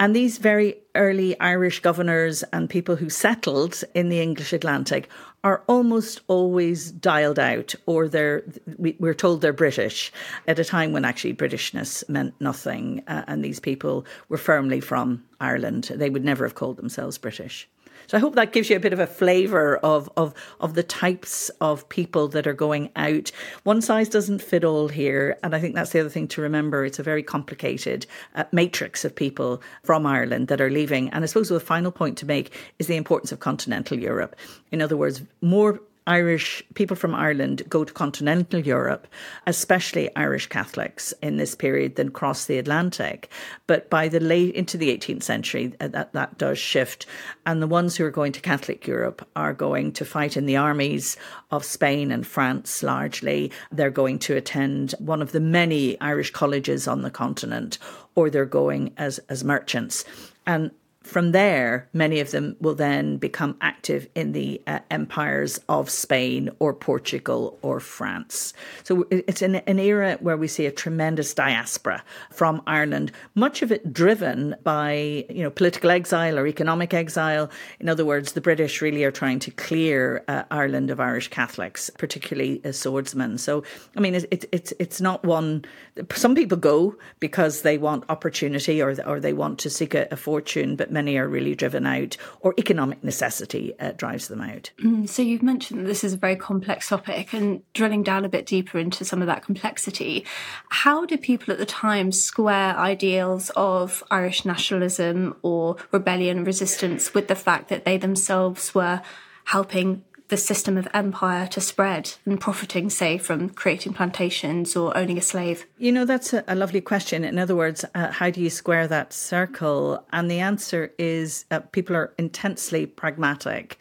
And 0.00 0.16
these 0.16 0.38
very 0.38 0.78
early 0.94 1.38
Irish 1.38 1.80
governors 1.80 2.42
and 2.52 2.68
people 2.68 2.96
who 2.96 3.08
settled 3.08 3.84
in 3.94 4.08
the 4.08 4.20
English 4.20 4.52
Atlantic 4.52 5.08
are 5.44 5.62
almost 5.66 6.20
always 6.28 6.90
dialed 6.90 7.38
out, 7.38 7.74
or 7.86 8.08
they're 8.08 8.42
we're 8.78 9.14
told 9.14 9.40
they're 9.40 9.52
British 9.52 10.12
at 10.46 10.58
a 10.58 10.64
time 10.64 10.92
when 10.92 11.04
actually 11.04 11.34
Britishness 11.34 12.08
meant 12.08 12.34
nothing, 12.40 13.02
uh, 13.08 13.24
and 13.26 13.44
these 13.44 13.60
people 13.60 14.04
were 14.28 14.38
firmly 14.38 14.80
from 14.80 15.24
Ireland. 15.40 15.90
They 15.94 16.10
would 16.10 16.24
never 16.24 16.44
have 16.44 16.54
called 16.54 16.76
themselves 16.76 17.18
British. 17.18 17.68
So 18.12 18.18
I 18.18 18.20
hope 18.20 18.34
that 18.34 18.52
gives 18.52 18.68
you 18.68 18.76
a 18.76 18.78
bit 18.78 18.92
of 18.92 18.98
a 18.98 19.06
flavour 19.06 19.78
of, 19.78 20.10
of, 20.18 20.34
of 20.60 20.74
the 20.74 20.82
types 20.82 21.48
of 21.62 21.88
people 21.88 22.28
that 22.28 22.46
are 22.46 22.52
going 22.52 22.90
out. 22.94 23.32
One 23.62 23.80
size 23.80 24.10
doesn't 24.10 24.42
fit 24.42 24.64
all 24.64 24.88
here. 24.88 25.38
And 25.42 25.54
I 25.54 25.60
think 25.60 25.74
that's 25.74 25.92
the 25.92 26.00
other 26.00 26.10
thing 26.10 26.28
to 26.28 26.42
remember. 26.42 26.84
It's 26.84 26.98
a 26.98 27.02
very 27.02 27.22
complicated 27.22 28.04
uh, 28.34 28.44
matrix 28.52 29.06
of 29.06 29.16
people 29.16 29.62
from 29.82 30.04
Ireland 30.04 30.48
that 30.48 30.60
are 30.60 30.68
leaving. 30.68 31.08
And 31.08 31.24
I 31.24 31.26
suppose 31.26 31.48
the 31.48 31.58
final 31.58 31.90
point 31.90 32.18
to 32.18 32.26
make 32.26 32.54
is 32.78 32.86
the 32.86 32.96
importance 32.96 33.32
of 33.32 33.40
continental 33.40 33.98
Europe. 33.98 34.36
In 34.70 34.82
other 34.82 34.98
words, 34.98 35.22
more 35.40 35.80
Irish 36.06 36.62
people 36.74 36.96
from 36.96 37.14
Ireland 37.14 37.62
go 37.68 37.84
to 37.84 37.92
continental 37.92 38.60
Europe, 38.60 39.06
especially 39.46 40.14
Irish 40.16 40.48
Catholics 40.48 41.14
in 41.22 41.36
this 41.36 41.54
period, 41.54 41.96
then 41.96 42.10
cross 42.10 42.44
the 42.44 42.58
Atlantic. 42.58 43.30
But 43.66 43.88
by 43.88 44.08
the 44.08 44.18
late 44.18 44.54
into 44.54 44.76
the 44.76 44.96
18th 44.96 45.22
century, 45.22 45.74
uh, 45.80 45.88
that, 45.88 46.12
that 46.12 46.38
does 46.38 46.58
shift. 46.58 47.06
And 47.46 47.62
the 47.62 47.68
ones 47.68 47.96
who 47.96 48.04
are 48.04 48.10
going 48.10 48.32
to 48.32 48.40
Catholic 48.40 48.86
Europe 48.86 49.28
are 49.36 49.54
going 49.54 49.92
to 49.92 50.04
fight 50.04 50.36
in 50.36 50.46
the 50.46 50.56
armies 50.56 51.16
of 51.50 51.64
Spain 51.64 52.10
and 52.10 52.26
France 52.26 52.82
largely. 52.82 53.52
They're 53.70 53.90
going 53.90 54.18
to 54.20 54.36
attend 54.36 54.94
one 54.98 55.22
of 55.22 55.32
the 55.32 55.40
many 55.40 56.00
Irish 56.00 56.32
colleges 56.32 56.88
on 56.88 57.02
the 57.02 57.10
continent, 57.10 57.78
or 58.14 58.28
they're 58.28 58.44
going 58.44 58.92
as, 58.96 59.18
as 59.28 59.44
merchants. 59.44 60.04
And 60.46 60.72
from 61.02 61.32
there, 61.32 61.88
many 61.92 62.20
of 62.20 62.30
them 62.30 62.56
will 62.60 62.74
then 62.74 63.16
become 63.16 63.56
active 63.60 64.08
in 64.14 64.32
the 64.32 64.60
uh, 64.66 64.78
empires 64.90 65.60
of 65.68 65.90
Spain 65.90 66.50
or 66.58 66.72
Portugal 66.72 67.58
or 67.62 67.80
France. 67.80 68.54
So 68.84 69.06
it's 69.10 69.42
an, 69.42 69.56
an 69.56 69.78
era 69.78 70.16
where 70.20 70.36
we 70.36 70.48
see 70.48 70.66
a 70.66 70.72
tremendous 70.72 71.34
diaspora 71.34 72.04
from 72.30 72.62
Ireland, 72.66 73.12
much 73.34 73.62
of 73.62 73.72
it 73.72 73.92
driven 73.92 74.54
by 74.62 75.24
you 75.28 75.42
know 75.42 75.50
political 75.50 75.90
exile 75.90 76.38
or 76.38 76.46
economic 76.46 76.94
exile. 76.94 77.50
In 77.80 77.88
other 77.88 78.04
words, 78.04 78.32
the 78.32 78.40
British 78.40 78.80
really 78.80 79.04
are 79.04 79.10
trying 79.10 79.38
to 79.40 79.50
clear 79.50 80.24
uh, 80.28 80.44
Ireland 80.50 80.90
of 80.90 81.00
Irish 81.00 81.28
Catholics, 81.28 81.90
particularly 81.98 82.60
as 82.64 82.78
swordsmen. 82.78 83.38
So 83.38 83.64
I 83.96 84.00
mean, 84.00 84.14
it's 84.14 84.26
it, 84.30 84.44
it's 84.52 84.72
it's 84.78 85.00
not 85.00 85.24
one. 85.24 85.64
Some 86.12 86.34
people 86.34 86.58
go 86.58 86.96
because 87.18 87.62
they 87.62 87.78
want 87.78 88.04
opportunity 88.08 88.80
or 88.80 88.94
or 89.06 89.18
they 89.18 89.32
want 89.32 89.58
to 89.60 89.70
seek 89.70 89.94
a, 89.94 90.06
a 90.10 90.16
fortune, 90.16 90.76
but 90.76 90.91
many 90.92 91.16
are 91.16 91.28
really 91.28 91.54
driven 91.54 91.86
out, 91.86 92.16
or 92.40 92.54
economic 92.58 93.02
necessity 93.02 93.72
uh, 93.80 93.92
drives 93.92 94.28
them 94.28 94.40
out. 94.40 94.70
Mm, 94.82 95.08
so 95.08 95.22
you've 95.22 95.42
mentioned 95.42 95.80
that 95.80 95.86
this 95.86 96.04
is 96.04 96.12
a 96.12 96.16
very 96.18 96.36
complex 96.36 96.88
topic, 96.88 97.32
and 97.32 97.62
drilling 97.72 98.02
down 98.02 98.24
a 98.24 98.28
bit 98.28 98.46
deeper 98.46 98.78
into 98.78 99.04
some 99.04 99.20
of 99.20 99.26
that 99.26 99.44
complexity, 99.44 100.24
how 100.68 101.04
did 101.06 101.22
people 101.22 101.52
at 101.52 101.58
the 101.58 101.66
time 101.66 102.12
square 102.12 102.76
ideals 102.76 103.50
of 103.56 104.04
Irish 104.10 104.44
nationalism 104.44 105.34
or 105.42 105.76
rebellion 105.90 106.44
resistance 106.44 107.14
with 107.14 107.28
the 107.28 107.34
fact 107.34 107.68
that 107.68 107.84
they 107.84 107.96
themselves 107.96 108.74
were 108.74 109.02
helping 109.44 110.04
the 110.32 110.36
system 110.38 110.78
of 110.78 110.88
empire 110.94 111.46
to 111.46 111.60
spread 111.60 112.14
and 112.24 112.40
profiting, 112.40 112.88
say, 112.88 113.18
from 113.18 113.50
creating 113.50 113.92
plantations 113.92 114.74
or 114.74 114.96
owning 114.96 115.18
a 115.18 115.20
slave? 115.20 115.66
You 115.76 115.92
know, 115.92 116.06
that's 116.06 116.32
a, 116.32 116.42
a 116.48 116.54
lovely 116.54 116.80
question. 116.80 117.22
In 117.22 117.38
other 117.38 117.54
words, 117.54 117.84
uh, 117.94 118.10
how 118.10 118.30
do 118.30 118.40
you 118.40 118.48
square 118.48 118.88
that 118.88 119.12
circle? 119.12 120.02
And 120.10 120.30
the 120.30 120.38
answer 120.38 120.90
is 120.98 121.44
uh, 121.50 121.60
people 121.60 121.94
are 121.94 122.14
intensely 122.16 122.86
pragmatic. 122.86 123.78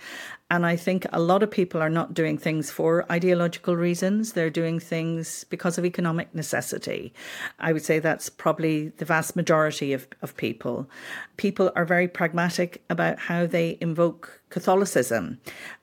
And 0.51 0.65
I 0.65 0.75
think 0.75 1.05
a 1.13 1.19
lot 1.21 1.43
of 1.43 1.49
people 1.49 1.81
are 1.81 1.89
not 1.89 2.13
doing 2.13 2.37
things 2.37 2.69
for 2.69 3.09
ideological 3.09 3.77
reasons. 3.77 4.33
They're 4.33 4.49
doing 4.49 4.81
things 4.81 5.45
because 5.45 5.77
of 5.77 5.85
economic 5.85 6.35
necessity. 6.35 7.13
I 7.57 7.71
would 7.71 7.85
say 7.85 7.99
that's 7.99 8.27
probably 8.27 8.89
the 8.89 9.05
vast 9.05 9.37
majority 9.37 9.93
of, 9.93 10.07
of 10.21 10.35
people. 10.35 10.89
People 11.37 11.71
are 11.77 11.85
very 11.85 12.09
pragmatic 12.09 12.83
about 12.89 13.17
how 13.17 13.45
they 13.45 13.77
invoke 13.79 14.41
Catholicism. 14.49 15.39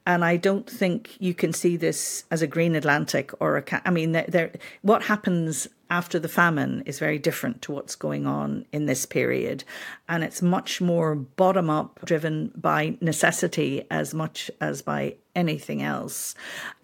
And 0.07 0.23
I 0.23 0.37
don't 0.37 0.69
think 0.69 1.17
you 1.19 1.33
can 1.33 1.55
see 1.55 1.79
this 1.79 2.25
as 2.31 2.43
a 2.43 2.47
Green 2.47 2.77
Atlantic 2.77 3.33
or 3.41 3.57
a. 3.57 3.89
I 3.89 3.91
mean, 3.91 4.13
there. 4.13 4.53
What 4.83 5.03
happens 5.03 5.67
after 5.91 6.19
the 6.19 6.29
famine 6.29 6.83
is 6.87 6.99
very 6.99 7.19
different 7.19 7.63
to 7.63 7.73
what's 7.73 7.95
going 7.95 8.27
on 8.27 8.67
in 8.73 8.87
this 8.87 9.07
period. 9.07 9.65
And 10.09 10.23
it's 10.23 10.43
much 10.43 10.81
more 10.81 11.15
bottom 11.15 11.71
up, 11.71 12.01
driven 12.05 12.53
by 12.55 12.97
necessity 13.01 13.87
as 13.91 14.13
much 14.13 14.51
as 14.61 14.83
by 14.83 15.17
anything 15.35 15.83
else. 15.83 16.35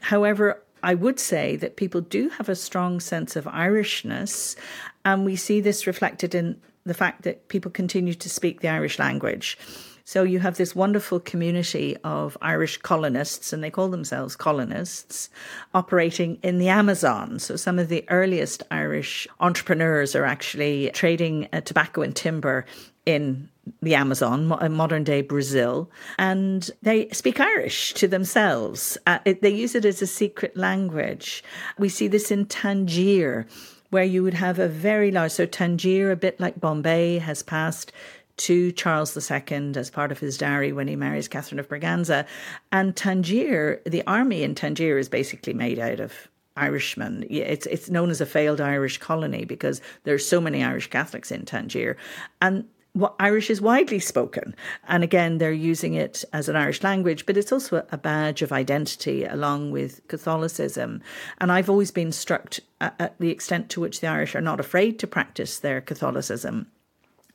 However, 0.00 0.62
I 0.82 0.94
would 0.94 1.18
say 1.18 1.56
that 1.56 1.76
people 1.76 2.02
do 2.02 2.28
have 2.30 2.48
a 2.48 2.54
strong 2.54 3.00
sense 3.00 3.36
of 3.36 3.46
Irishness, 3.46 4.54
and 5.04 5.24
we 5.24 5.34
see 5.34 5.60
this 5.60 5.86
reflected 5.86 6.34
in 6.34 6.60
the 6.84 6.92
fact 6.94 7.22
that 7.22 7.48
people 7.48 7.70
continue 7.70 8.12
to 8.12 8.28
speak 8.28 8.60
the 8.60 8.68
Irish 8.68 8.98
language. 8.98 9.56
So 10.06 10.22
you 10.22 10.38
have 10.40 10.58
this 10.58 10.76
wonderful 10.76 11.18
community 11.18 11.96
of 12.04 12.36
Irish 12.42 12.76
colonists, 12.76 13.54
and 13.54 13.64
they 13.64 13.70
call 13.70 13.88
themselves 13.88 14.36
colonists, 14.36 15.30
operating 15.72 16.38
in 16.42 16.58
the 16.58 16.68
Amazon. 16.68 17.38
So 17.38 17.56
some 17.56 17.78
of 17.78 17.88
the 17.88 18.04
earliest 18.10 18.62
Irish 18.70 19.26
entrepreneurs 19.40 20.14
are 20.14 20.26
actually 20.26 20.90
trading 20.92 21.48
uh, 21.54 21.62
tobacco 21.62 22.02
and 22.02 22.14
timber 22.14 22.66
in 23.06 23.48
the 23.80 23.94
Amazon, 23.94 24.46
modern 24.46 25.04
day 25.04 25.22
Brazil, 25.22 25.90
and 26.18 26.70
they 26.82 27.08
speak 27.10 27.40
Irish 27.40 27.94
to 27.94 28.06
themselves. 28.06 28.98
Uh, 29.06 29.20
it, 29.24 29.40
they 29.40 29.50
use 29.50 29.74
it 29.74 29.86
as 29.86 30.02
a 30.02 30.06
secret 30.06 30.54
language. 30.54 31.42
We 31.78 31.88
see 31.88 32.08
this 32.08 32.30
in 32.30 32.44
Tangier, 32.44 33.46
where 33.88 34.04
you 34.04 34.22
would 34.22 34.34
have 34.34 34.58
a 34.58 34.68
very 34.68 35.10
large, 35.10 35.32
so 35.32 35.46
Tangier, 35.46 36.10
a 36.10 36.16
bit 36.16 36.40
like 36.40 36.60
Bombay, 36.60 37.18
has 37.18 37.42
passed 37.42 37.90
to 38.36 38.72
Charles 38.72 39.16
II 39.16 39.72
as 39.76 39.90
part 39.90 40.12
of 40.12 40.18
his 40.18 40.38
dowry 40.38 40.72
when 40.72 40.88
he 40.88 40.96
marries 40.96 41.28
Catherine 41.28 41.58
of 41.58 41.68
Braganza. 41.68 42.26
And 42.72 42.96
Tangier, 42.96 43.80
the 43.86 44.06
army 44.06 44.42
in 44.42 44.54
Tangier 44.54 44.98
is 44.98 45.08
basically 45.08 45.54
made 45.54 45.78
out 45.78 46.00
of 46.00 46.28
Irishmen. 46.56 47.24
It's 47.28 47.66
it's 47.66 47.90
known 47.90 48.10
as 48.10 48.20
a 48.20 48.26
failed 48.26 48.60
Irish 48.60 48.98
colony 48.98 49.44
because 49.44 49.80
there's 50.04 50.26
so 50.26 50.40
many 50.40 50.62
Irish 50.62 50.88
Catholics 50.88 51.32
in 51.32 51.44
Tangier, 51.44 51.96
and 52.40 52.64
what 52.94 53.16
Irish 53.18 53.50
is 53.50 53.60
widely 53.60 53.98
spoken. 53.98 54.54
And 54.86 55.02
again, 55.02 55.38
they're 55.38 55.52
using 55.52 55.94
it 55.94 56.24
as 56.32 56.48
an 56.48 56.54
Irish 56.54 56.84
language, 56.84 57.26
but 57.26 57.36
it's 57.36 57.50
also 57.50 57.84
a 57.90 57.98
badge 57.98 58.40
of 58.40 58.52
identity 58.52 59.24
along 59.24 59.72
with 59.72 60.06
Catholicism. 60.06 61.02
And 61.38 61.50
I've 61.50 61.68
always 61.68 61.90
been 61.90 62.12
struck 62.12 62.54
uh, 62.80 62.90
at 63.00 63.18
the 63.18 63.30
extent 63.30 63.68
to 63.70 63.80
which 63.80 64.00
the 64.00 64.06
Irish 64.06 64.36
are 64.36 64.40
not 64.40 64.60
afraid 64.60 65.00
to 65.00 65.08
practice 65.08 65.58
their 65.58 65.80
Catholicism. 65.80 66.68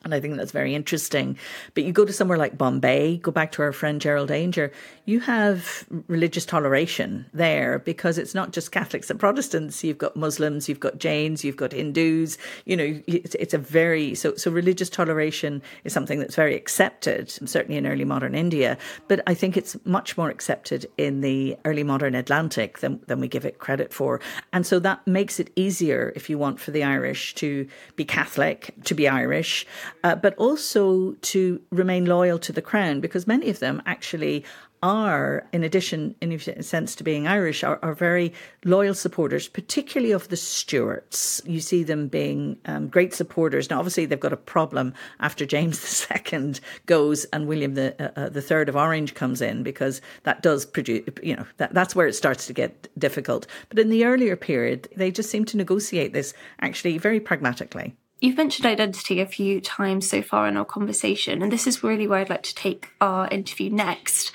And 0.06 0.14
I 0.14 0.22
think 0.22 0.38
that's 0.38 0.54
very 0.54 0.76
interesting. 0.76 1.38
But 1.74 1.84
you 1.84 1.92
go 1.92 2.06
to 2.06 2.14
somewhere 2.14 2.38
like 2.38 2.58
Bombay, 2.58 3.18
go 3.18 3.32
back 3.32 3.52
to 3.54 3.62
our 3.62 3.74
friend 3.74 4.00
Gerald 4.00 4.30
Aungier, 4.30 4.72
you 5.04 5.20
have 5.20 5.86
religious 6.08 6.46
toleration 6.46 7.26
there 7.34 7.80
because 7.80 8.18
it's 8.18 8.34
not 8.34 8.54
just 8.54 8.72
Catholics 8.72 9.10
and 9.10 9.20
Protestants. 9.20 9.84
You've 9.84 9.98
got 9.98 10.16
Muslims, 10.16 10.70
you've 10.70 10.80
got 10.80 11.00
Jains, 11.00 11.44
you've 11.44 11.58
got 11.58 11.74
Hindus. 11.74 12.38
You 12.66 12.78
know, 12.78 13.02
it's, 13.08 13.36
it's 13.36 13.54
a 13.54 13.58
very, 13.58 14.16
so, 14.16 14.36
so 14.36 14.52
religious 14.52 14.90
toleration 14.90 15.62
is 15.84 15.92
something 15.92 16.20
that's 16.20 16.36
very 16.36 16.56
accepted, 16.56 17.30
certainly 17.30 17.78
in 17.78 17.86
early 17.86 18.06
modern 18.06 18.36
India. 18.36 18.78
But 19.10 19.22
I 19.28 19.34
think 19.34 19.58
it's 19.58 19.76
much 19.84 20.18
more 20.18 20.30
accepted 20.30 20.86
in 20.98 21.20
the 21.20 21.58
early 21.66 21.84
modern 21.84 22.16
Atlantic 22.16 22.80
than, 22.80 23.02
than 23.08 23.20
we 23.20 23.28
give 23.28 23.44
it 23.44 23.60
credit 23.60 23.92
for. 23.92 24.22
And 24.54 24.66
so 24.66 24.80
that 24.80 25.06
makes 25.06 25.42
it 25.42 25.50
easier, 25.58 26.14
if 26.16 26.30
you 26.30 26.38
want, 26.38 26.62
for 26.62 26.72
the 26.72 26.84
Irish 26.84 27.36
to 27.36 27.68
be 27.98 28.06
Catholic, 28.06 28.74
to 28.86 28.94
be 28.94 29.10
Irish 29.10 29.66
uh, 30.04 30.16
but 30.16 30.36
also 30.36 31.14
to 31.22 31.62
remain 31.72 32.06
loyal 32.06 32.40
to 32.40 32.52
the 32.52 32.62
crown 32.62 33.00
because 33.00 33.28
many 33.28 33.50
of 33.50 33.60
them 33.60 33.82
actually 33.86 34.46
are, 34.82 35.48
in 35.52 35.64
addition, 35.64 36.16
in 36.22 36.32
a 36.32 36.64
sense, 36.64 36.96
to 36.96 37.04
being 37.04 37.28
Irish, 37.28 37.64
are, 37.64 37.80
are 37.82 37.94
very 37.94 38.34
loyal 38.64 38.94
supporters, 38.94 39.48
particularly 39.48 40.12
of 40.12 40.30
the 40.30 40.38
Stuarts. 40.38 41.42
You 41.46 41.60
see 41.60 41.84
them 41.84 42.08
being 42.08 42.58
um, 42.66 42.88
great 42.88 43.14
supporters. 43.14 43.70
Now, 43.70 43.80
obviously, 43.80 44.06
they've 44.06 44.20
got 44.20 44.34
a 44.34 44.38
problem 44.38 44.94
after 45.20 45.46
James 45.46 46.08
II 46.32 46.54
goes 46.86 47.26
and 47.26 47.48
William 47.48 47.74
the 47.74 47.96
uh, 48.00 48.20
uh, 48.20 48.30
the 48.30 48.42
Third 48.42 48.70
of 48.70 48.76
Orange 48.76 49.14
comes 49.14 49.42
in 49.42 49.64
because 49.64 50.02
that 50.24 50.42
does 50.42 50.66
produce, 50.66 51.08
you 51.22 51.36
know, 51.36 51.46
that, 51.58 51.74
that's 51.74 51.96
where 51.96 52.08
it 52.08 52.14
starts 52.14 52.48
to 52.48 52.54
get 52.54 52.88
difficult. 52.98 53.48
But 53.70 53.80
in 53.80 53.90
the 53.90 54.06
earlier 54.06 54.36
period, 54.36 54.88
they 54.96 55.12
just 55.12 55.30
seem 55.30 55.46
to 55.46 55.58
negotiate 55.58 56.14
this 56.14 56.34
actually 56.62 56.98
very 56.98 57.20
pragmatically. 57.20 57.96
You've 58.22 58.38
mentioned 58.38 58.66
identity 58.66 59.22
a 59.22 59.26
few 59.26 59.62
times 59.62 60.10
so 60.10 60.22
far 60.22 60.48
in 60.48 60.58
our 60.58 60.66
conversation, 60.66 61.42
and 61.42 61.52
this 61.52 61.68
is 61.68 61.84
really 61.84 62.06
where 62.06 62.20
I'd 62.20 62.30
like 62.30 62.44
to 62.44 62.56
take 62.56 62.90
our 63.00 63.30
interview 63.30 63.70
next. 63.70 64.34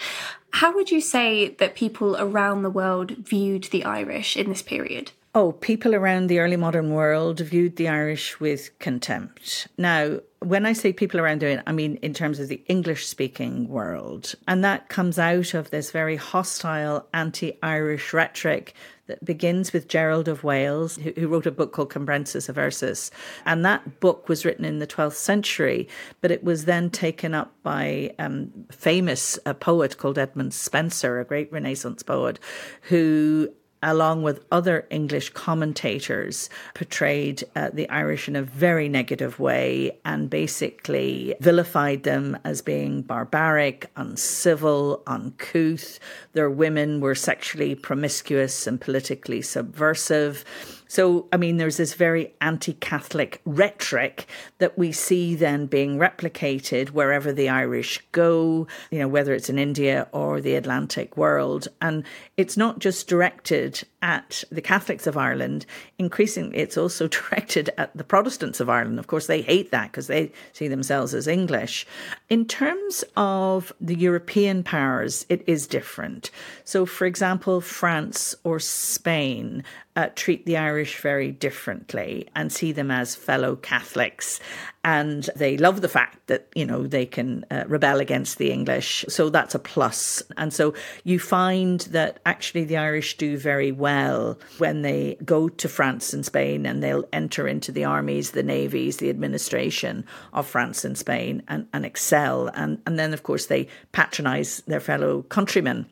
How 0.52 0.74
would 0.74 0.90
you 0.90 1.02
say 1.02 1.50
that 1.58 1.74
people 1.74 2.16
around 2.16 2.62
the 2.62 2.70
world 2.70 3.10
viewed 3.10 3.64
the 3.64 3.84
Irish 3.84 4.36
in 4.36 4.48
this 4.48 4.62
period? 4.62 5.12
Oh, 5.34 5.52
people 5.52 5.94
around 5.94 6.28
the 6.28 6.38
early 6.38 6.56
modern 6.56 6.92
world 6.92 7.40
viewed 7.40 7.76
the 7.76 7.88
Irish 7.88 8.38
with 8.38 8.70
contempt. 8.78 9.66
Now, 9.76 10.20
when 10.44 10.66
I 10.66 10.72
say 10.72 10.92
people 10.92 11.20
around 11.20 11.38
doing, 11.38 11.60
I 11.66 11.72
mean 11.72 11.96
in 11.96 12.14
terms 12.14 12.38
of 12.38 12.48
the 12.48 12.62
English 12.66 13.06
speaking 13.06 13.68
world. 13.68 14.34
And 14.46 14.62
that 14.64 14.88
comes 14.88 15.18
out 15.18 15.54
of 15.54 15.70
this 15.70 15.90
very 15.90 16.16
hostile 16.16 17.06
anti 17.12 17.58
Irish 17.62 18.12
rhetoric 18.12 18.74
that 19.06 19.24
begins 19.24 19.72
with 19.72 19.88
Gerald 19.88 20.28
of 20.28 20.44
Wales, 20.44 20.96
who, 20.96 21.12
who, 21.12 21.28
wrote 21.28 21.46
a 21.46 21.50
book 21.50 21.72
called 21.72 21.90
Cambrensis 21.90 22.48
Eversus. 22.48 23.10
And 23.44 23.64
that 23.64 24.00
book 24.00 24.28
was 24.28 24.44
written 24.44 24.64
in 24.64 24.78
the 24.78 24.86
12th 24.86 25.14
century, 25.14 25.88
but 26.20 26.30
it 26.30 26.42
was 26.42 26.64
then 26.64 26.88
taken 26.88 27.34
up 27.34 27.52
by 27.62 28.14
um, 28.18 28.50
a 28.70 28.72
famous 28.72 29.38
poet 29.60 29.98
called 29.98 30.18
Edmund 30.18 30.54
Spenser, 30.54 31.20
a 31.20 31.24
great 31.24 31.52
Renaissance 31.52 32.02
poet, 32.02 32.38
who 32.82 33.50
along 33.84 34.22
with 34.22 34.44
other 34.50 34.86
English 34.90 35.30
commentators, 35.30 36.50
portrayed 36.74 37.44
uh, 37.54 37.70
the 37.72 37.88
Irish 37.90 38.26
in 38.26 38.34
a 38.34 38.42
very 38.42 38.88
negative 38.88 39.38
way 39.38 39.96
and 40.04 40.30
basically 40.30 41.34
vilified 41.40 42.02
them 42.02 42.36
as 42.44 42.62
being 42.62 43.02
barbaric, 43.02 43.90
uncivil, 43.96 45.02
uncouth. 45.06 46.00
Their 46.32 46.50
women 46.50 47.00
were 47.00 47.14
sexually 47.14 47.74
promiscuous 47.74 48.66
and 48.66 48.80
politically 48.80 49.42
subversive. 49.42 50.44
So, 50.94 51.26
I 51.32 51.38
mean, 51.38 51.56
there's 51.56 51.78
this 51.78 51.94
very 51.94 52.34
anti 52.40 52.74
Catholic 52.74 53.40
rhetoric 53.44 54.28
that 54.58 54.78
we 54.78 54.92
see 54.92 55.34
then 55.34 55.66
being 55.66 55.98
replicated 55.98 56.90
wherever 56.90 57.32
the 57.32 57.48
Irish 57.48 58.00
go, 58.12 58.68
you 58.92 59.00
know, 59.00 59.08
whether 59.08 59.34
it's 59.34 59.50
in 59.50 59.58
India 59.58 60.06
or 60.12 60.40
the 60.40 60.54
Atlantic 60.54 61.16
world. 61.16 61.66
And 61.82 62.04
it's 62.36 62.56
not 62.56 62.78
just 62.78 63.08
directed 63.08 63.82
at 64.04 64.44
the 64.52 64.60
Catholics 64.60 65.06
of 65.06 65.16
Ireland, 65.16 65.64
increasingly, 65.98 66.58
it's 66.58 66.76
also 66.76 67.08
directed 67.18 67.70
at 67.78 67.96
the 67.96 68.04
Protestants 68.04 68.60
of 68.60 68.68
Ireland. 68.68 68.98
Of 68.98 69.06
course, 69.06 69.26
they 69.26 69.40
hate 69.40 69.70
that 69.70 69.90
because 69.90 70.06
they 70.06 70.30
see 70.52 70.68
themselves 70.68 71.14
as 71.14 71.26
English. 71.26 71.86
In 72.28 72.44
terms 72.44 73.02
of 73.16 73.72
the 73.80 73.96
European 73.96 74.62
powers, 74.62 75.24
it 75.30 75.42
is 75.46 75.66
different. 75.66 76.30
So, 76.64 76.84
for 76.84 77.06
example, 77.06 77.62
France 77.62 78.34
or 78.44 78.60
Spain 78.60 79.64
uh, 79.96 80.08
treat 80.14 80.44
the 80.44 80.56
Irish 80.56 81.00
very 81.00 81.30
differently 81.30 82.28
and 82.34 82.52
see 82.52 82.72
them 82.72 82.90
as 82.90 83.14
fellow 83.14 83.56
Catholics. 83.56 84.40
And 84.82 85.30
they 85.36 85.56
love 85.56 85.80
the 85.80 85.88
fact 85.88 86.26
that, 86.26 86.48
you 86.54 86.66
know, 86.66 86.86
they 86.86 87.06
can 87.06 87.46
uh, 87.50 87.64
rebel 87.68 88.00
against 88.00 88.36
the 88.38 88.50
English. 88.50 89.04
So 89.08 89.30
that's 89.30 89.54
a 89.54 89.58
plus. 89.58 90.22
And 90.36 90.52
so 90.52 90.74
you 91.04 91.18
find 91.18 91.80
that 91.92 92.18
actually 92.26 92.64
the 92.64 92.76
Irish 92.76 93.16
do 93.16 93.38
very 93.38 93.72
well 93.72 93.93
when 94.58 94.82
they 94.82 95.16
go 95.24 95.48
to 95.48 95.68
France 95.68 96.12
and 96.12 96.24
Spain 96.24 96.66
and 96.66 96.82
they'll 96.82 97.08
enter 97.12 97.48
into 97.48 97.72
the 97.72 97.84
armies, 97.84 98.32
the 98.32 98.42
navies, 98.42 98.98
the 98.98 99.10
administration 99.10 100.04
of 100.32 100.46
France 100.46 100.84
and 100.84 100.96
Spain 100.96 101.42
and, 101.48 101.66
and 101.72 101.84
excel. 101.84 102.48
And, 102.54 102.80
and 102.86 102.98
then, 102.98 103.12
of 103.12 103.22
course, 103.22 103.46
they 103.46 103.68
patronize 103.92 104.62
their 104.66 104.80
fellow 104.80 105.22
countrymen 105.22 105.86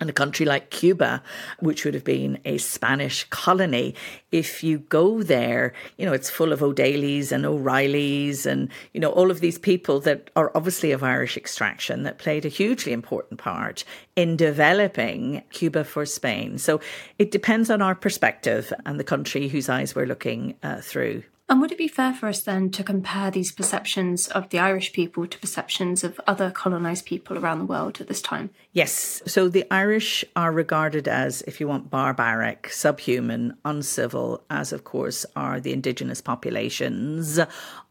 and 0.00 0.08
a 0.08 0.14
country 0.14 0.46
like 0.46 0.70
Cuba, 0.70 1.22
which 1.58 1.84
would 1.84 1.94
have 1.94 2.04
been 2.04 2.38
a 2.44 2.58
Spanish 2.58 3.24
colony, 3.30 3.94
if 4.32 4.64
you 4.64 4.78
go 4.78 5.22
there, 5.22 5.72
you 5.98 6.06
know, 6.06 6.12
it's 6.12 6.30
full 6.30 6.52
of 6.52 6.62
O'Daly's 6.62 7.32
and 7.32 7.44
O'Reillys 7.44 8.46
and, 8.46 8.68
you 8.94 9.00
know, 9.00 9.10
all 9.10 9.30
of 9.30 9.40
these 9.40 9.58
people 9.58 10.00
that 10.00 10.30
are 10.36 10.50
obviously 10.54 10.92
of 10.92 11.02
Irish 11.02 11.36
extraction 11.36 12.02
that 12.04 12.18
played 12.18 12.44
a 12.44 12.48
hugely 12.48 12.92
important 12.92 13.38
part 13.38 13.84
in 14.16 14.36
developing 14.36 15.42
Cuba 15.50 15.84
for 15.84 16.06
Spain. 16.06 16.58
So 16.58 16.80
it 17.18 17.30
depends 17.30 17.70
on 17.70 17.82
our 17.82 17.94
perspective 17.94 18.72
and 18.86 18.98
the 18.98 19.04
country 19.04 19.48
whose 19.48 19.68
eyes 19.68 19.94
we're 19.94 20.06
looking 20.06 20.54
uh, 20.62 20.80
through. 20.80 21.22
And 21.50 21.60
would 21.60 21.72
it 21.72 21.78
be 21.78 21.88
fair 21.88 22.14
for 22.14 22.28
us 22.28 22.42
then 22.42 22.70
to 22.70 22.84
compare 22.84 23.28
these 23.28 23.50
perceptions 23.50 24.28
of 24.28 24.50
the 24.50 24.60
Irish 24.60 24.92
people 24.92 25.26
to 25.26 25.38
perceptions 25.40 26.04
of 26.04 26.20
other 26.24 26.52
colonised 26.52 27.06
people 27.06 27.36
around 27.36 27.58
the 27.58 27.64
world 27.64 28.00
at 28.00 28.06
this 28.06 28.22
time? 28.22 28.50
Yes. 28.72 29.20
So 29.26 29.48
the 29.48 29.66
Irish 29.68 30.24
are 30.36 30.52
regarded 30.52 31.08
as, 31.08 31.42
if 31.48 31.58
you 31.58 31.66
want, 31.66 31.90
barbaric, 31.90 32.70
subhuman, 32.70 33.56
uncivil, 33.64 34.44
as 34.48 34.72
of 34.72 34.84
course 34.84 35.26
are 35.34 35.58
the 35.58 35.72
indigenous 35.72 36.20
populations 36.20 37.40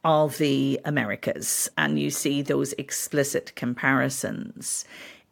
of 0.05 0.37
the 0.37 0.79
Americas. 0.85 1.69
And 1.77 1.99
you 1.99 2.11
see 2.11 2.41
those 2.41 2.71
explicit 2.77 3.51
comparisons. 3.57 4.85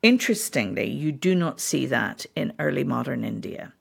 Interestingly, 0.04 0.90
you 0.90 1.14
do 1.14 1.34
not 1.34 1.62
see 1.62 1.86
that 1.86 2.26
in 2.36 2.52
early 2.60 2.84
modern 2.84 3.24
India. 3.24 3.72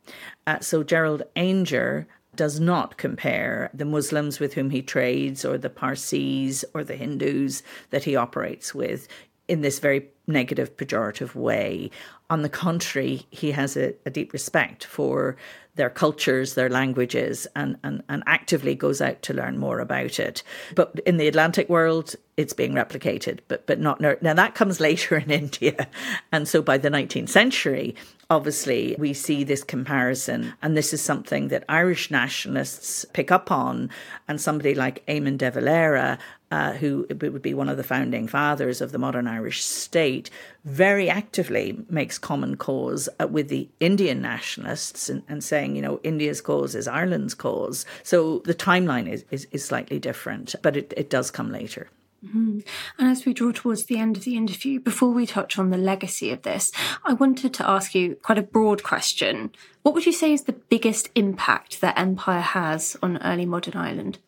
Uh, 0.46 0.60
so 0.60 0.84
Gerald 0.84 1.24
Aungier 1.34 2.06
does 2.36 2.60
not 2.60 2.96
compare 2.96 3.70
the 3.74 3.84
Muslims 3.84 4.38
with 4.38 4.54
whom 4.54 4.70
he 4.70 4.82
trades 4.82 5.44
or 5.44 5.58
the 5.58 5.70
Parsis 5.70 6.64
or 6.74 6.84
the 6.84 6.96
Hindus 6.96 7.62
that 7.90 8.04
he 8.04 8.14
operates 8.14 8.74
with 8.74 9.08
in 9.48 9.60
this 9.60 9.78
very 9.78 10.08
negative, 10.26 10.76
pejorative 10.76 11.34
way. 11.34 11.90
On 12.28 12.42
the 12.42 12.48
contrary, 12.48 13.26
he 13.30 13.52
has 13.52 13.76
a, 13.76 13.94
a 14.04 14.10
deep 14.10 14.32
respect 14.32 14.84
for 14.84 15.36
their 15.76 15.90
cultures, 15.90 16.54
their 16.54 16.70
languages, 16.70 17.46
and, 17.54 17.76
and, 17.84 18.02
and 18.08 18.22
actively 18.26 18.74
goes 18.74 19.00
out 19.00 19.22
to 19.22 19.34
learn 19.34 19.58
more 19.58 19.78
about 19.78 20.18
it. 20.18 20.42
But 20.74 20.98
in 21.06 21.18
the 21.18 21.28
Atlantic 21.28 21.68
world, 21.68 22.16
it's 22.36 22.52
being 22.52 22.72
replicated, 22.72 23.40
but 23.48 23.66
but 23.66 23.78
not 23.80 24.00
now. 24.00 24.34
That 24.34 24.54
comes 24.54 24.80
later 24.80 25.16
in 25.16 25.30
India, 25.42 25.88
and 26.32 26.46
so 26.46 26.60
by 26.60 26.76
the 26.78 26.90
19th 26.90 27.30
century, 27.30 27.94
obviously 28.28 28.96
we 28.98 29.14
see 29.14 29.44
this 29.44 29.64
comparison, 29.64 30.52
and 30.62 30.76
this 30.76 30.92
is 30.92 31.00
something 31.00 31.48
that 31.48 31.64
Irish 31.68 32.10
nationalists 32.10 33.06
pick 33.12 33.30
up 33.30 33.50
on, 33.50 33.90
and 34.28 34.40
somebody 34.40 34.74
like 34.74 35.06
Eamon 35.06 35.38
de 35.38 35.50
Valera 35.50 36.18
uh, 36.56 36.72
who 36.72 37.06
would 37.10 37.42
be 37.42 37.52
one 37.52 37.68
of 37.68 37.76
the 37.76 37.84
founding 37.84 38.26
fathers 38.26 38.80
of 38.80 38.90
the 38.90 38.98
modern 38.98 39.26
Irish 39.26 39.62
state, 39.62 40.30
very 40.64 41.10
actively 41.10 41.78
makes 41.90 42.16
common 42.16 42.56
cause 42.56 43.10
uh, 43.20 43.26
with 43.26 43.48
the 43.48 43.68
Indian 43.78 44.22
nationalists 44.22 45.10
and, 45.10 45.22
and, 45.28 45.44
saying, 45.44 45.76
you 45.76 45.82
know, 45.82 46.00
India's 46.02 46.40
cause 46.40 46.74
is 46.74 46.88
Ireland's 46.88 47.34
cause. 47.34 47.84
So 48.02 48.38
the 48.46 48.54
timeline 48.54 49.06
is, 49.06 49.26
is, 49.30 49.46
is 49.52 49.66
slightly 49.66 49.98
different, 49.98 50.54
but 50.62 50.78
it, 50.78 50.94
it 50.96 51.10
does 51.10 51.30
come 51.30 51.52
later. 51.52 51.90
Mm-hmm. 52.24 52.60
And 52.98 53.08
as 53.08 53.26
we 53.26 53.34
draw 53.34 53.52
towards 53.52 53.84
the 53.84 53.98
end 53.98 54.16
of 54.16 54.24
the 54.24 54.38
interview, 54.38 54.80
before 54.80 55.10
we 55.10 55.26
touch 55.26 55.58
on 55.58 55.68
the 55.68 55.76
legacy 55.76 56.30
of 56.30 56.40
this, 56.40 56.72
I 57.04 57.12
wanted 57.12 57.52
to 57.52 57.68
ask 57.68 57.94
you 57.94 58.16
quite 58.22 58.38
a 58.38 58.42
broad 58.42 58.82
question. 58.82 59.50
What 59.82 59.94
would 59.94 60.06
you 60.06 60.12
say 60.12 60.32
is 60.32 60.44
the 60.44 60.54
biggest 60.54 61.10
impact 61.14 61.82
that 61.82 61.98
empire 61.98 62.40
has 62.40 62.96
on 63.02 63.18
early 63.18 63.44
modern 63.44 63.76
Ireland? 63.76 64.20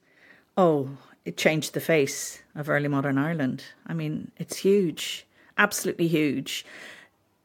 Oh, 0.58 0.90
it 1.28 1.36
changed 1.36 1.74
the 1.74 1.80
face 1.80 2.42
of 2.54 2.70
early 2.70 2.88
modern 2.88 3.18
Ireland. 3.18 3.62
I 3.86 3.92
mean, 3.92 4.30
it's 4.38 4.56
huge, 4.56 5.26
absolutely 5.58 6.08
huge. 6.08 6.64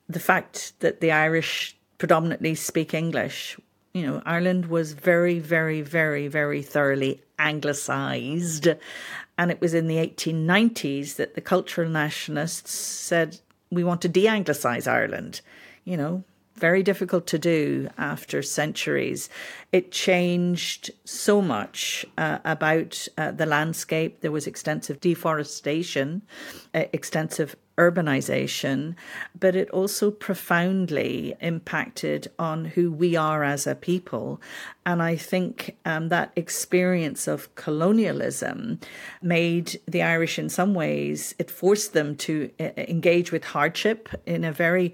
The 0.08 0.22
fact 0.22 0.72
that 0.80 1.02
the 1.02 1.12
Irish 1.12 1.76
predominantly 1.98 2.56
speak 2.56 2.94
English, 2.94 3.60
you 3.94 4.04
know, 4.04 4.22
Ireland 4.26 4.68
was 4.68 4.94
very, 4.94 5.40
very, 5.40 5.82
very, 5.82 6.30
very 6.30 6.62
thoroughly 6.62 7.22
anglicised. 7.38 8.70
And 9.38 9.52
it 9.52 9.60
was 9.60 9.74
in 9.74 9.88
the 9.88 9.98
1890s 9.98 11.18
that 11.18 11.36
the 11.36 11.42
cultural 11.42 11.90
nationalists 11.90 12.72
said, 12.72 13.42
we 13.70 13.84
want 13.84 14.02
to 14.04 14.08
de 14.08 14.28
anglicise 14.28 14.88
Ireland. 14.88 15.42
You 15.84 15.98
know, 15.98 16.24
very 16.64 16.82
difficult 16.82 17.28
to 17.28 17.38
do 17.38 17.90
after 17.98 18.42
centuries. 18.42 19.28
It 19.74 19.92
changed 19.92 20.92
so 21.04 21.42
much 21.42 22.06
uh, 22.18 22.38
about 22.46 23.06
uh, 23.18 23.32
the 23.32 23.46
landscape. 23.46 24.22
There 24.22 24.32
was 24.32 24.48
extensive 24.48 25.02
deforestation, 25.02 26.22
uh, 26.74 26.86
extensive 26.94 27.58
urbanization, 27.78 28.96
but 29.38 29.58
it 29.58 29.70
also 29.72 30.10
profoundly 30.10 31.36
impacted 31.42 32.32
on 32.40 32.64
who 32.64 32.92
we 32.94 33.18
are 33.18 33.44
as 33.44 33.68
a 33.68 33.76
people. 33.76 34.40
And 34.86 35.02
I 35.02 35.18
think 35.18 35.76
um, 35.84 36.08
that 36.10 36.32
experience 36.38 37.28
of 37.28 37.54
colonialism 37.56 38.80
made 39.22 39.82
the 39.86 40.04
Irish, 40.04 40.40
in 40.40 40.48
some 40.48 40.74
ways, 40.74 41.36
it 41.40 41.52
forced 41.52 41.92
them 41.92 42.16
to 42.18 42.50
uh, 42.58 42.70
engage 42.78 43.34
with 43.34 43.44
hardship 43.44 44.08
in 44.26 44.46
a 44.46 44.54
very 44.54 44.94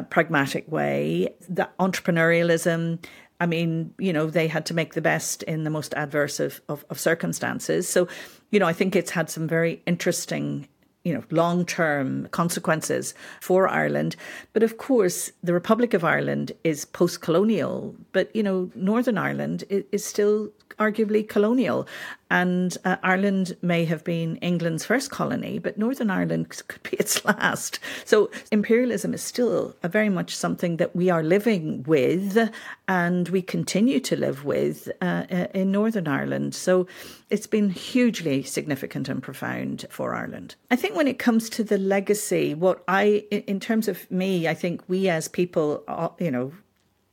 pragmatic 0.00 0.70
way. 0.70 1.34
The 1.48 1.68
entrepreneurialism, 1.78 3.04
I 3.40 3.46
mean, 3.46 3.92
you 3.98 4.12
know, 4.12 4.30
they 4.30 4.48
had 4.48 4.64
to 4.66 4.74
make 4.74 4.94
the 4.94 5.00
best 5.00 5.42
in 5.42 5.64
the 5.64 5.70
most 5.70 5.92
adverse 5.94 6.40
of, 6.40 6.60
of, 6.68 6.84
of 6.90 6.98
circumstances. 6.98 7.88
So, 7.88 8.08
you 8.50 8.58
know, 8.60 8.66
I 8.66 8.72
think 8.72 8.96
it's 8.96 9.10
had 9.10 9.28
some 9.28 9.46
very 9.48 9.82
interesting 9.86 10.68
you 11.04 11.12
know, 11.12 11.24
long 11.30 11.66
term 11.66 12.28
consequences 12.28 13.14
for 13.40 13.68
Ireland. 13.68 14.16
But 14.52 14.62
of 14.62 14.78
course, 14.78 15.32
the 15.42 15.52
Republic 15.52 15.94
of 15.94 16.04
Ireland 16.04 16.52
is 16.62 16.84
post 16.84 17.20
colonial, 17.20 17.94
but, 18.12 18.34
you 18.36 18.42
know, 18.42 18.70
Northern 18.74 19.18
Ireland 19.18 19.64
is, 19.68 20.04
still 20.04 20.50
arguably 20.78 21.28
colonial. 21.28 21.86
And 22.30 22.76
uh, 22.84 22.96
Ireland 23.02 23.56
may 23.60 23.84
have 23.84 24.04
been 24.04 24.36
England's 24.36 24.86
first 24.86 25.10
colony, 25.10 25.58
but 25.58 25.76
Northern 25.76 26.10
Ireland 26.10 26.62
could 26.68 26.82
be 26.82 26.96
its 26.96 27.24
last. 27.24 27.78
So 28.04 28.30
imperialism 28.50 29.12
is 29.12 29.22
still 29.22 29.76
very 29.82 30.08
much 30.08 30.34
something 30.34 30.78
that 30.78 30.96
we 30.96 31.10
are 31.10 31.22
living 31.22 31.82
with 31.82 32.50
and 32.88 33.28
we 33.28 33.42
continue 33.42 34.00
to 34.00 34.16
live 34.16 34.44
with 34.44 34.90
uh, 35.02 35.24
uh, 35.30 35.46
in 35.54 35.72
Northern 35.72 36.08
Ireland. 36.08 36.54
So 36.54 36.86
it's 37.28 37.46
been 37.46 37.70
hugely 37.70 38.42
significant 38.42 39.08
and 39.08 39.22
profound 39.22 39.86
for 39.90 40.14
Ireland. 40.14 40.54
I 40.70 40.76
think 40.76 40.96
when 40.96 41.08
it 41.08 41.18
comes 41.18 41.50
to 41.50 41.64
the 41.64 41.78
legacy, 41.78 42.54
what 42.54 42.82
I, 42.88 43.24
in 43.30 43.60
terms 43.60 43.88
of 43.88 44.10
me, 44.10 44.48
I 44.48 44.54
think 44.54 44.82
we 44.88 45.08
as 45.08 45.28
people, 45.28 45.84
uh, 45.86 46.08
you 46.18 46.30
know, 46.30 46.52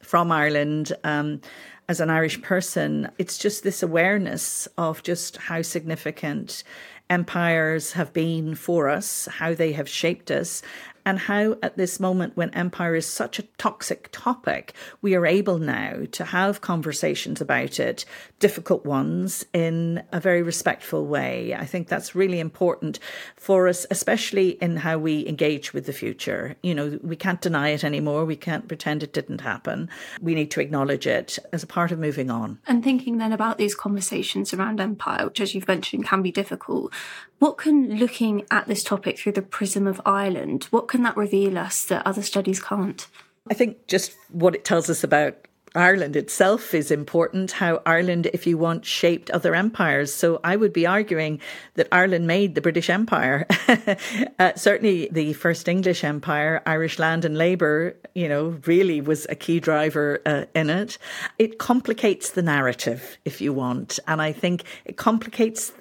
from 0.02 0.32
Ireland, 0.32 0.94
um, 1.04 1.42
as 1.90 2.00
an 2.00 2.12
Irish 2.12 2.40
person, 2.44 3.10
it's 3.18 3.40
just 3.40 3.64
this 3.64 3.82
awareness 3.82 4.68
of 4.78 5.02
just 5.02 5.38
how 5.38 5.64
significant 5.64 6.64
empires 7.10 7.94
have 7.94 8.14
been 8.14 8.54
for 8.54 8.88
us, 8.88 9.26
how 9.26 9.56
they 9.56 9.72
have 9.72 9.90
shaped 9.90 10.30
us, 10.30 10.62
and 11.10 11.18
how 11.18 11.58
at 11.64 11.76
this 11.76 12.00
moment 12.00 12.38
when 12.38 12.54
empire 12.54 12.94
is 12.94 13.08
such 13.08 13.40
a 13.40 13.48
toxic 13.58 14.10
topic, 14.12 14.76
we 15.02 15.16
are 15.16 15.26
able 15.26 15.58
now 15.58 16.04
to 16.12 16.24
have 16.24 16.62
conversations 16.62 17.42
about 17.42 17.80
it, 17.80 18.06
difficult 18.38 18.86
ones, 18.86 19.44
in 19.52 20.04
a 20.12 20.20
very 20.20 20.44
respectful 20.44 21.08
way. 21.08 21.56
I 21.56 21.66
think 21.66 21.88
that's 21.88 22.14
really 22.14 22.40
important 22.40 23.00
for 23.36 23.68
us, 23.68 23.88
especially 23.90 24.50
in 24.62 24.78
how 24.78 25.00
we 25.00 25.28
engage 25.28 25.74
with 25.74 25.88
the 25.88 25.94
future. 25.94 26.56
You 26.62 26.76
know, 26.76 27.00
we 27.02 27.16
can't 27.16 27.42
deny 27.42 27.70
it 27.70 27.84
anymore. 27.84 28.24
We 28.24 28.36
can't 28.36 28.68
pretend 28.68 29.02
it 29.02 29.12
didn't 29.12 29.42
happen. 29.42 29.90
We 30.22 30.36
need 30.36 30.52
to 30.52 30.62
acknowledge 30.62 31.08
it 31.08 31.40
as 31.52 31.64
a 31.64 31.68
part 31.68 31.92
of 31.92 31.98
moving 31.98 32.30
on. 32.30 32.60
And 32.68 32.84
thinking 32.84 33.18
then 33.18 33.32
about 33.32 33.58
these 33.58 33.74
conversations 33.74 34.54
around 34.54 34.80
empire, 34.80 35.26
which, 35.26 35.42
as 35.42 35.56
you've 35.56 35.68
mentioned, 35.68 36.06
can 36.06 36.22
be 36.22 36.32
difficult. 36.32 36.94
What 37.40 37.58
can 37.58 37.96
looking 37.96 38.46
at 38.52 38.68
this 38.68 38.84
topic 38.84 39.18
through 39.18 39.32
the 39.32 39.42
prism 39.42 39.88
of 39.88 40.02
Ireland, 40.06 40.66
what 40.72 40.90
can 40.90 40.99
that 41.04 41.18
reveal 41.18 41.58
us 41.58 41.86
that 41.86 42.06
other 42.06 42.22
studies 42.22 42.62
can't? 42.62 43.08
I 43.50 43.54
think 43.54 43.88
just 43.88 44.16
what 44.30 44.56
it 44.56 44.64
tells 44.64 44.90
us 44.90 45.04
about 45.04 45.48
Ireland 45.76 46.16
itself 46.16 46.74
is 46.74 46.90
important, 46.90 47.52
how 47.52 47.82
Ireland, 47.86 48.28
if 48.34 48.48
you 48.48 48.58
want, 48.58 48.86
shaped 48.86 49.30
other 49.30 49.54
empires. 49.54 50.14
So 50.14 50.40
I 50.44 50.56
would 50.56 50.74
be 50.74 50.88
arguing 50.88 51.40
that 51.76 51.88
Ireland 51.92 52.26
made 52.26 52.56
the 52.56 52.62
British 52.62 52.90
Empire. 52.90 53.46
uh, 54.40 54.54
certainly 54.56 55.10
the 55.12 55.34
first 55.34 55.68
English 55.68 56.04
empire, 56.04 56.62
Irish 56.66 56.98
land 56.98 57.24
and 57.24 57.38
labour, 57.38 57.96
you 58.16 58.28
know, 58.28 58.60
really 58.66 59.00
was 59.02 59.28
a 59.30 59.36
key 59.36 59.60
driver 59.60 60.22
uh, 60.26 60.46
in 60.56 60.70
it. 60.70 60.98
It 61.38 61.60
complicates 61.60 62.32
the 62.32 62.42
narrative, 62.42 63.18
if 63.26 63.40
you 63.40 63.54
want. 63.54 64.00
And 64.08 64.22
I 64.22 64.32
think 64.32 64.64
it 64.86 64.98
complicates 64.98 65.72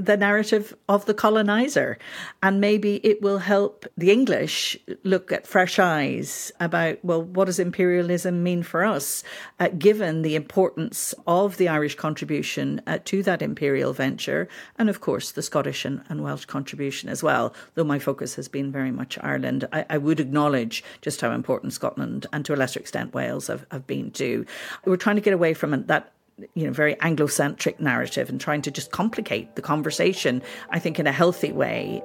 the 0.00 0.16
narrative 0.16 0.74
of 0.88 1.06
the 1.06 1.14
colonizer. 1.14 1.98
And 2.42 2.60
maybe 2.60 2.96
it 3.06 3.22
will 3.22 3.38
help 3.38 3.86
the 3.96 4.10
English 4.10 4.76
look 5.04 5.30
at 5.32 5.46
fresh 5.46 5.78
eyes 5.78 6.52
about, 6.58 7.04
well, 7.04 7.22
what 7.22 7.46
does 7.46 7.58
imperialism 7.58 8.42
mean 8.42 8.62
for 8.62 8.84
us, 8.84 9.22
uh, 9.58 9.68
given 9.78 10.22
the 10.22 10.34
importance 10.34 11.14
of 11.26 11.56
the 11.56 11.68
Irish 11.68 11.94
contribution 11.96 12.80
uh, 12.86 12.98
to 13.04 13.22
that 13.22 13.42
imperial 13.42 13.92
venture, 13.92 14.48
and 14.78 14.88
of 14.88 15.00
course 15.00 15.32
the 15.32 15.42
Scottish 15.42 15.84
and, 15.84 16.02
and, 16.08 16.22
Welsh 16.22 16.44
contribution 16.44 17.08
as 17.08 17.22
well. 17.22 17.54
Though 17.74 17.84
my 17.84 17.98
focus 17.98 18.34
has 18.36 18.48
been 18.48 18.70
very 18.72 18.90
much 18.90 19.18
Ireland, 19.22 19.66
I, 19.72 19.84
I 19.90 19.98
would 19.98 20.20
acknowledge 20.20 20.84
just 21.00 21.20
how 21.20 21.32
important 21.32 21.72
Scotland 21.72 22.26
and 22.32 22.44
to 22.44 22.54
a 22.54 22.56
lesser 22.56 22.80
extent 22.80 23.14
Wales 23.14 23.46
have, 23.46 23.66
have 23.70 23.86
been 23.86 24.10
too. 24.10 24.46
We're 24.84 24.96
trying 24.96 25.16
to 25.16 25.22
get 25.22 25.34
away 25.34 25.54
from 25.54 25.86
that 25.86 26.12
you 26.54 26.66
know, 26.66 26.72
very 26.72 26.98
Anglo-centric 27.00 27.80
narrative 27.80 28.28
and 28.28 28.40
trying 28.40 28.62
to 28.62 28.70
just 28.70 28.90
complicate 28.90 29.56
the 29.56 29.62
conversation, 29.62 30.42
I 30.70 30.78
think, 30.78 30.98
in 30.98 31.06
a 31.06 31.12
healthy 31.12 31.52
way. 31.52 32.02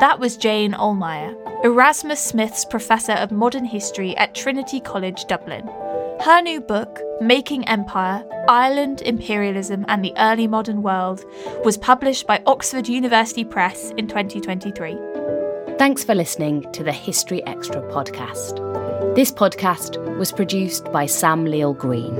That 0.00 0.18
was 0.18 0.36
Jane 0.36 0.72
Ohlmeyer, 0.72 1.64
Erasmus 1.64 2.20
Smith's 2.20 2.64
Professor 2.64 3.12
of 3.12 3.30
Modern 3.30 3.64
History 3.64 4.16
at 4.16 4.34
Trinity 4.34 4.80
College, 4.80 5.24
Dublin. 5.26 5.68
Her 6.20 6.40
new 6.40 6.60
book, 6.60 7.00
Making 7.20 7.66
Empire 7.68 8.24
Ireland, 8.48 9.02
Imperialism 9.02 9.84
and 9.88 10.04
the 10.04 10.12
Early 10.16 10.46
Modern 10.46 10.82
World, 10.82 11.24
was 11.64 11.78
published 11.78 12.26
by 12.26 12.42
Oxford 12.46 12.88
University 12.88 13.44
Press 13.44 13.90
in 13.96 14.08
2023. 14.08 14.98
Thanks 15.78 16.04
for 16.04 16.14
listening 16.14 16.70
to 16.72 16.82
the 16.82 16.92
History 16.92 17.44
Extra 17.46 17.82
podcast. 17.82 19.14
This 19.14 19.30
podcast 19.30 20.01
was 20.18 20.32
produced 20.32 20.90
by 20.92 21.06
Sam 21.06 21.44
Leal 21.44 21.74
Green. 21.74 22.14